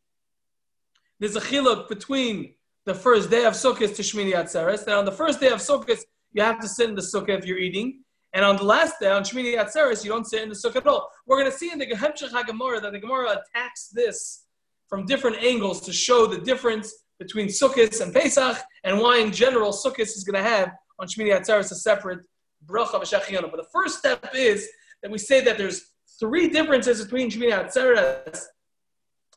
there's 1.18 1.36
a 1.36 1.40
chiluk 1.40 1.88
between 1.88 2.54
the 2.86 2.94
first 2.94 3.30
day 3.30 3.44
of 3.44 3.52
Sukkot 3.52 3.94
to 3.96 4.02
Shmini 4.02 4.32
Atzeres. 4.32 4.84
That 4.86 4.96
on 4.96 5.04
the 5.04 5.12
first 5.12 5.38
day 5.38 5.48
of 5.48 5.58
Sukkot, 5.58 6.00
you 6.32 6.42
have 6.42 6.60
to 6.60 6.68
sit 6.68 6.88
in 6.88 6.94
the 6.94 7.02
sukkah 7.02 7.38
if 7.38 7.44
you're 7.44 7.58
eating. 7.58 8.02
And 8.32 8.42
on 8.42 8.56
the 8.56 8.64
last 8.64 8.94
day, 8.98 9.10
on 9.10 9.22
Shmini 9.22 9.58
Atzeres, 9.58 10.02
you 10.02 10.10
don't 10.10 10.26
sit 10.26 10.42
in 10.42 10.48
the 10.48 10.54
sukkah 10.54 10.76
at 10.76 10.86
all. 10.86 11.10
We're 11.26 11.38
going 11.38 11.52
to 11.52 11.56
see 11.56 11.70
in 11.70 11.78
the 11.78 11.86
HaGemorah 11.86 12.80
that 12.80 12.92
the 12.92 12.98
Gemara 12.98 13.38
attacks 13.38 13.90
this 13.92 14.44
from 14.88 15.04
different 15.04 15.36
angles 15.42 15.82
to 15.82 15.92
show 15.92 16.26
the 16.26 16.38
difference 16.38 16.92
between 17.18 17.48
Sukkot 17.48 18.00
and 18.00 18.14
Pesach 18.14 18.56
and 18.84 18.98
why, 18.98 19.18
in 19.18 19.30
general, 19.30 19.72
Sukkot 19.72 20.00
is 20.00 20.24
going 20.24 20.42
to 20.42 20.48
have 20.48 20.72
on 20.98 21.06
Shmini 21.06 21.38
Atzeres 21.38 21.70
a 21.70 21.74
separate 21.74 22.20
bracha. 22.66 23.00
But 23.50 23.56
the 23.56 23.68
first 23.72 23.98
step 23.98 24.30
is 24.34 24.68
that 25.02 25.10
we 25.10 25.18
say 25.18 25.40
that 25.42 25.58
there's 25.58 25.86
three 26.18 26.48
differences 26.48 27.02
between 27.02 27.30
Shmini 27.30 27.52
Atzeres 27.52 28.44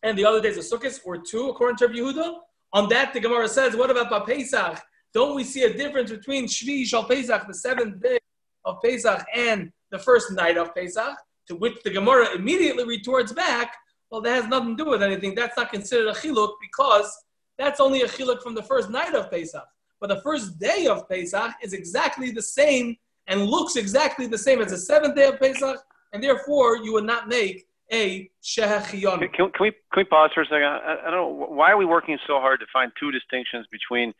and 0.04 0.18
the 0.18 0.26
other 0.26 0.42
days 0.42 0.58
of 0.58 0.64
Sukkot, 0.64 1.00
or 1.06 1.18
two, 1.18 1.50
according 1.50 1.78
to 1.78 1.88
Rabbi 1.88 2.00
Yehuda. 2.00 2.38
On 2.74 2.90
that, 2.90 3.14
the 3.14 3.20
Gemara 3.20 3.48
says, 3.48 3.76
what 3.76 3.90
about 3.90 4.28
Pesach? 4.28 4.82
Don't 5.14 5.36
we 5.36 5.44
see 5.44 5.64
a 5.64 5.74
difference 5.74 6.12
between 6.12 6.46
Shvi 6.46 6.86
Shal 6.86 7.06
Pesach, 7.06 7.48
the 7.48 7.54
seventh 7.54 8.02
day 8.02 8.20
of 8.66 8.82
Pesach 8.84 9.26
and 9.34 9.72
the 9.92 9.98
first 9.98 10.32
night 10.32 10.58
of 10.58 10.76
Pesach, 10.76 11.18
to 11.48 11.56
which 11.56 11.82
the 11.84 11.90
Gemara 11.90 12.36
immediately 12.36 12.84
retorts 12.84 13.32
back, 13.32 13.76
well, 14.12 14.22
that 14.22 14.36
has 14.36 14.48
nothing 14.48 14.76
to 14.76 14.84
do 14.84 14.90
with 14.90 15.02
anything. 15.02 15.34
That's 15.34 15.58
not 15.58 15.72
considered 15.72 16.10
a 16.10 16.14
chiluk 16.14 16.54
because 16.62 17.12
that's 17.58 17.80
only 17.80 18.02
a 18.02 18.08
chiluk 18.08 18.42
from 18.42 18.56
the 18.56 18.64
first 18.64 18.90
night 18.90 19.16
of 19.16 19.32
Pesach. 19.32 19.66
But 20.02 20.10
the 20.10 20.22
first 20.22 20.60
day 20.60 20.88
of 20.88 21.08
Pesach 21.08 21.54
is 21.64 21.74
exactly 21.74 22.32
the 22.32 22.42
same 22.42 22.98
and 23.28 23.46
looks 23.46 23.76
exactly 23.76 24.28
the 24.28 24.38
same 24.38 24.62
as 24.62 24.72
the 24.72 24.78
seventh 24.78 25.16
day 25.16 25.28
of 25.28 25.40
Pesach, 25.40 25.78
and 26.14 26.24
therefore 26.24 26.78
you 26.78 26.94
would 26.94 27.06
not 27.06 27.28
make 27.28 27.68
a 27.92 28.30
shehechiyon. 28.44 29.20
Can, 29.20 29.30
can, 29.30 29.52
we 29.60 29.72
can 29.72 29.98
we 29.98 30.04
pause 30.06 30.32
for 30.34 30.42
a 30.42 30.46
second? 30.46 30.64
I, 30.64 30.98
I, 31.08 31.12
don't 31.12 31.40
know 31.40 31.48
why 31.50 31.72
are 31.72 31.78
we 31.78 31.86
working 31.86 32.18
so 32.26 32.40
hard 32.40 32.60
to 32.60 32.66
find 32.74 32.92
two 33.00 33.12
distinctions 33.12 33.68
between 33.72 34.14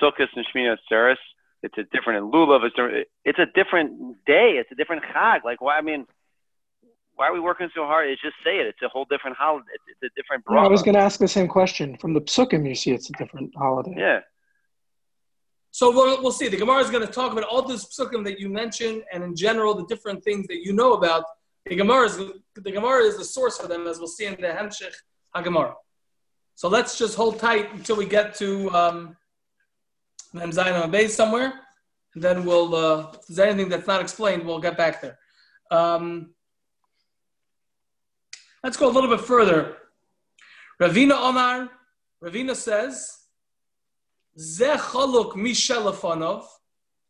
Sukkot 0.00 0.28
and 0.36 0.46
Shmini 0.46 0.76
Atzeres? 0.76 1.16
It's 1.62 1.76
a 1.76 1.84
different 1.84 2.24
in 2.24 2.30
lulav. 2.30 2.64
It's 2.64 2.78
a, 2.78 3.04
it's 3.24 3.38
a 3.38 3.46
different 3.54 4.24
day. 4.26 4.56
It's 4.60 4.70
a 4.70 4.74
different 4.74 5.02
chag. 5.14 5.44
Like 5.44 5.60
why? 5.60 5.78
I 5.78 5.80
mean, 5.80 6.06
why 7.16 7.28
are 7.28 7.32
we 7.32 7.40
working 7.40 7.68
so 7.74 7.84
hard? 7.84 8.08
It's 8.08 8.22
just 8.22 8.36
say 8.44 8.58
it. 8.58 8.66
It's 8.66 8.82
a 8.82 8.88
whole 8.88 9.06
different 9.10 9.36
holiday. 9.36 9.66
It's, 9.74 9.84
it's 10.00 10.12
a 10.12 10.20
different. 10.20 10.44
No, 10.48 10.58
I 10.58 10.68
was 10.68 10.82
going 10.82 10.94
to 10.94 11.00
ask 11.00 11.18
the 11.18 11.26
same 11.26 11.48
question. 11.48 11.96
From 11.96 12.14
the 12.14 12.20
psukim, 12.20 12.66
you 12.68 12.74
see 12.74 12.92
it's 12.92 13.10
a 13.10 13.12
different 13.14 13.54
holiday. 13.56 13.94
Yeah. 13.96 14.20
So 15.78 15.92
we'll, 15.92 16.20
we'll 16.20 16.32
see. 16.32 16.48
The 16.48 16.56
Gemara 16.56 16.80
is 16.82 16.90
going 16.90 17.06
to 17.06 17.12
talk 17.12 17.30
about 17.30 17.44
all 17.44 17.62
this 17.62 17.84
psukim 17.84 18.24
that 18.24 18.40
you 18.40 18.48
mentioned, 18.48 19.04
and 19.12 19.22
in 19.22 19.36
general, 19.36 19.74
the 19.74 19.86
different 19.86 20.24
things 20.24 20.48
that 20.48 20.64
you 20.64 20.72
know 20.72 20.94
about. 20.94 21.22
The 21.66 21.76
Gemara 21.76 22.06
is 22.06 22.16
the 22.16 22.72
Gemara 22.72 23.04
is 23.04 23.16
the 23.16 23.24
source 23.24 23.58
for 23.58 23.68
them, 23.68 23.86
as 23.86 23.98
we'll 24.00 24.08
see 24.08 24.26
in 24.26 24.34
the 24.40 24.48
Hemshech 24.48 24.92
HaGemara. 25.36 25.74
So 26.56 26.68
let's 26.68 26.98
just 26.98 27.14
hold 27.14 27.38
tight 27.38 27.72
until 27.74 27.94
we 27.94 28.06
get 28.06 28.34
to 28.42 28.68
um, 28.72 29.16
Base 30.34 31.14
somewhere, 31.14 31.52
and 32.12 32.24
then 32.24 32.44
we'll. 32.44 32.74
Uh, 32.74 33.12
if 33.12 33.28
there's 33.28 33.38
anything 33.38 33.68
that's 33.68 33.86
not 33.86 34.00
explained, 34.00 34.44
we'll 34.44 34.58
get 34.58 34.76
back 34.76 35.00
there. 35.00 35.16
Um, 35.70 36.34
let's 38.64 38.76
go 38.76 38.88
a 38.88 38.94
little 38.96 39.10
bit 39.16 39.24
further. 39.24 39.76
Ravina 40.82 41.12
Omar, 41.12 41.70
Ravina 42.20 42.56
says, 42.56 43.16
Ze 44.38 44.76
chaluk 44.76 45.32
mishelafonov. 45.32 46.46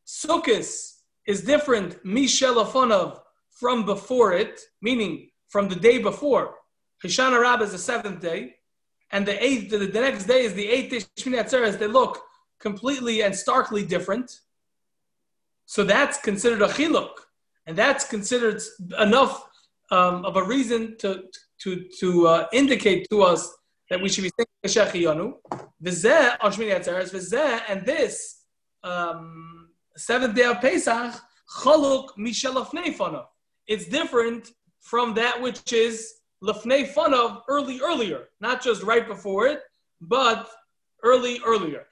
Sukkis 0.07 1.01
is 1.27 1.43
different 1.43 2.03
mishelafonov 2.05 3.21
from 3.51 3.85
before 3.85 4.33
it, 4.33 4.61
meaning 4.81 5.29
from 5.49 5.69
the 5.69 5.77
day 5.77 5.99
before. 5.99 6.55
Hishana 7.05 7.41
Rab 7.41 7.61
is 7.61 7.73
the 7.73 7.79
seventh 7.79 8.21
day, 8.21 8.55
and 9.11 9.27
the 9.27 9.43
eighth, 9.45 9.71
the, 9.71 9.79
the 9.79 10.01
next 10.01 10.25
day 10.25 10.43
is 10.45 10.55
the 10.55 10.69
eighth 10.69 10.91
day 10.91 11.23
Shmini 11.23 11.43
Atzeres. 11.43 11.79
They 11.79 11.87
look 11.87 12.23
completely 12.59 13.23
and 13.23 13.35
starkly 13.35 13.85
different. 13.85 14.41
So 15.67 15.85
that's 15.85 16.19
considered 16.19 16.63
a 16.63 16.69
chiluk, 16.69 17.11
and 17.67 17.77
that's 17.77 18.05
considered 18.05 18.63
enough 18.99 19.49
um, 19.91 20.25
of 20.25 20.37
a 20.37 20.43
reason 20.43 20.97
to 20.99 21.25
to 21.59 21.89
to 22.01 22.27
uh, 22.27 22.47
indicate 22.53 23.07
to 23.11 23.23
us 23.23 23.58
that 23.91 24.01
we 24.01 24.09
should 24.09 24.25
be 24.25 24.31
thinking 24.37 24.55
Shechiyanu. 24.67 25.35
V'zeh 25.83 27.61
and 27.69 27.87
this 27.87 28.43
um, 28.83 29.69
seventh 29.97 30.35
day 30.35 30.45
of 30.45 30.61
Pesach 30.61 31.15
chaluk 31.63 32.09
mishalafnei 32.19 32.97
fanav. 32.97 33.27
It's 33.67 33.87
different 33.87 34.51
from 34.81 35.15
that 35.15 35.41
which 35.41 35.73
is 35.73 36.15
lafnei 36.43 36.93
fanav 36.93 37.43
early 37.49 37.81
earlier, 37.81 38.29
not 38.41 38.63
just 38.63 38.83
right 38.83 39.07
before 39.07 39.47
it, 39.47 39.61
but 40.01 40.49
early 41.03 41.41
earlier. 41.45 41.87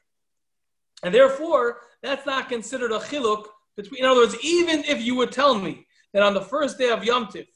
And 1.03 1.15
therefore, 1.15 1.81
that's 2.03 2.27
not 2.27 2.49
considered 2.49 2.93
a 2.93 2.99
chiluk 2.99 3.45
between. 3.77 4.03
In 4.03 4.11
other 4.11 4.21
words, 4.21 4.37
even 4.43 4.85
if 4.85 5.03
you 5.03 5.15
would 5.17 5.33
tell 5.33 5.55
me 5.55 5.87
that 6.13 6.23
on 6.23 6.35
the 6.35 6.41
first 6.41 6.79
day 6.79 6.91
of 6.91 7.05
Yom 7.05 7.29
Tiv, 7.29 7.47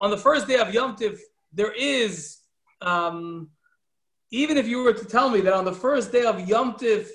on 0.00 0.10
the 0.10 0.16
first 0.16 0.48
day 0.48 0.56
of 0.56 0.72
Yom 0.72 0.96
Tiv, 0.96 1.20
there 1.52 1.72
is, 1.72 2.38
um, 2.82 3.50
even 4.30 4.56
if 4.56 4.68
you 4.68 4.82
were 4.82 4.92
to 4.92 5.04
tell 5.04 5.30
me 5.30 5.40
that 5.40 5.52
on 5.52 5.64
the 5.64 5.72
first 5.72 6.12
day 6.12 6.24
of 6.24 6.48
Yom 6.48 6.76
Tiv 6.76 7.10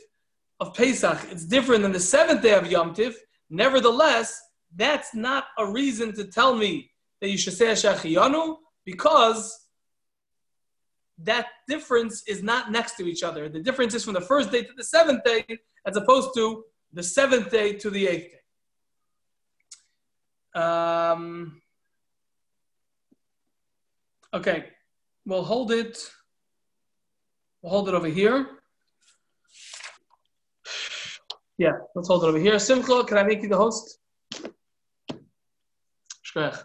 of 0.59 0.73
Pesach, 0.73 1.19
it's 1.31 1.45
different 1.45 1.83
than 1.83 1.91
the 1.91 1.99
seventh 1.99 2.41
day 2.41 2.53
of 2.53 2.69
Yom 2.69 2.93
Tiv, 2.93 3.15
nevertheless, 3.49 4.41
that's 4.75 5.13
not 5.13 5.45
a 5.57 5.65
reason 5.65 6.13
to 6.13 6.25
tell 6.25 6.55
me 6.55 6.91
that 7.21 7.29
you 7.29 7.37
should 7.37 7.53
say 7.53 7.67
Shechiyanu 7.67 8.57
because 8.85 9.57
that 11.19 11.47
difference 11.67 12.23
is 12.27 12.43
not 12.43 12.71
next 12.71 12.97
to 12.97 13.07
each 13.07 13.23
other. 13.23 13.47
The 13.47 13.61
difference 13.61 13.93
is 13.93 14.03
from 14.03 14.13
the 14.13 14.21
first 14.21 14.51
day 14.51 14.63
to 14.63 14.73
the 14.75 14.83
seventh 14.83 15.23
day, 15.23 15.45
as 15.85 15.95
opposed 15.95 16.31
to 16.35 16.65
the 16.91 17.03
seventh 17.03 17.51
day 17.51 17.73
to 17.73 17.89
the 17.89 18.07
eighth 18.07 18.31
day. 18.31 18.39
Um, 20.61 21.61
okay, 24.33 24.65
we'll 25.25 25.43
hold 25.43 25.71
it. 25.71 25.97
We'll 27.61 27.71
hold 27.71 27.89
it 27.89 27.95
over 27.95 28.07
here. 28.07 28.47
Yeah, 31.57 31.71
let's 31.95 32.07
hold 32.07 32.23
it 32.23 32.27
over 32.27 32.37
here. 32.39 32.59
Simcha, 32.59 33.03
can 33.05 33.17
I 33.17 33.23
make 33.23 33.41
you 33.41 33.49
the 33.49 33.57
host? 33.57 33.99
Shkrech. 36.25 36.63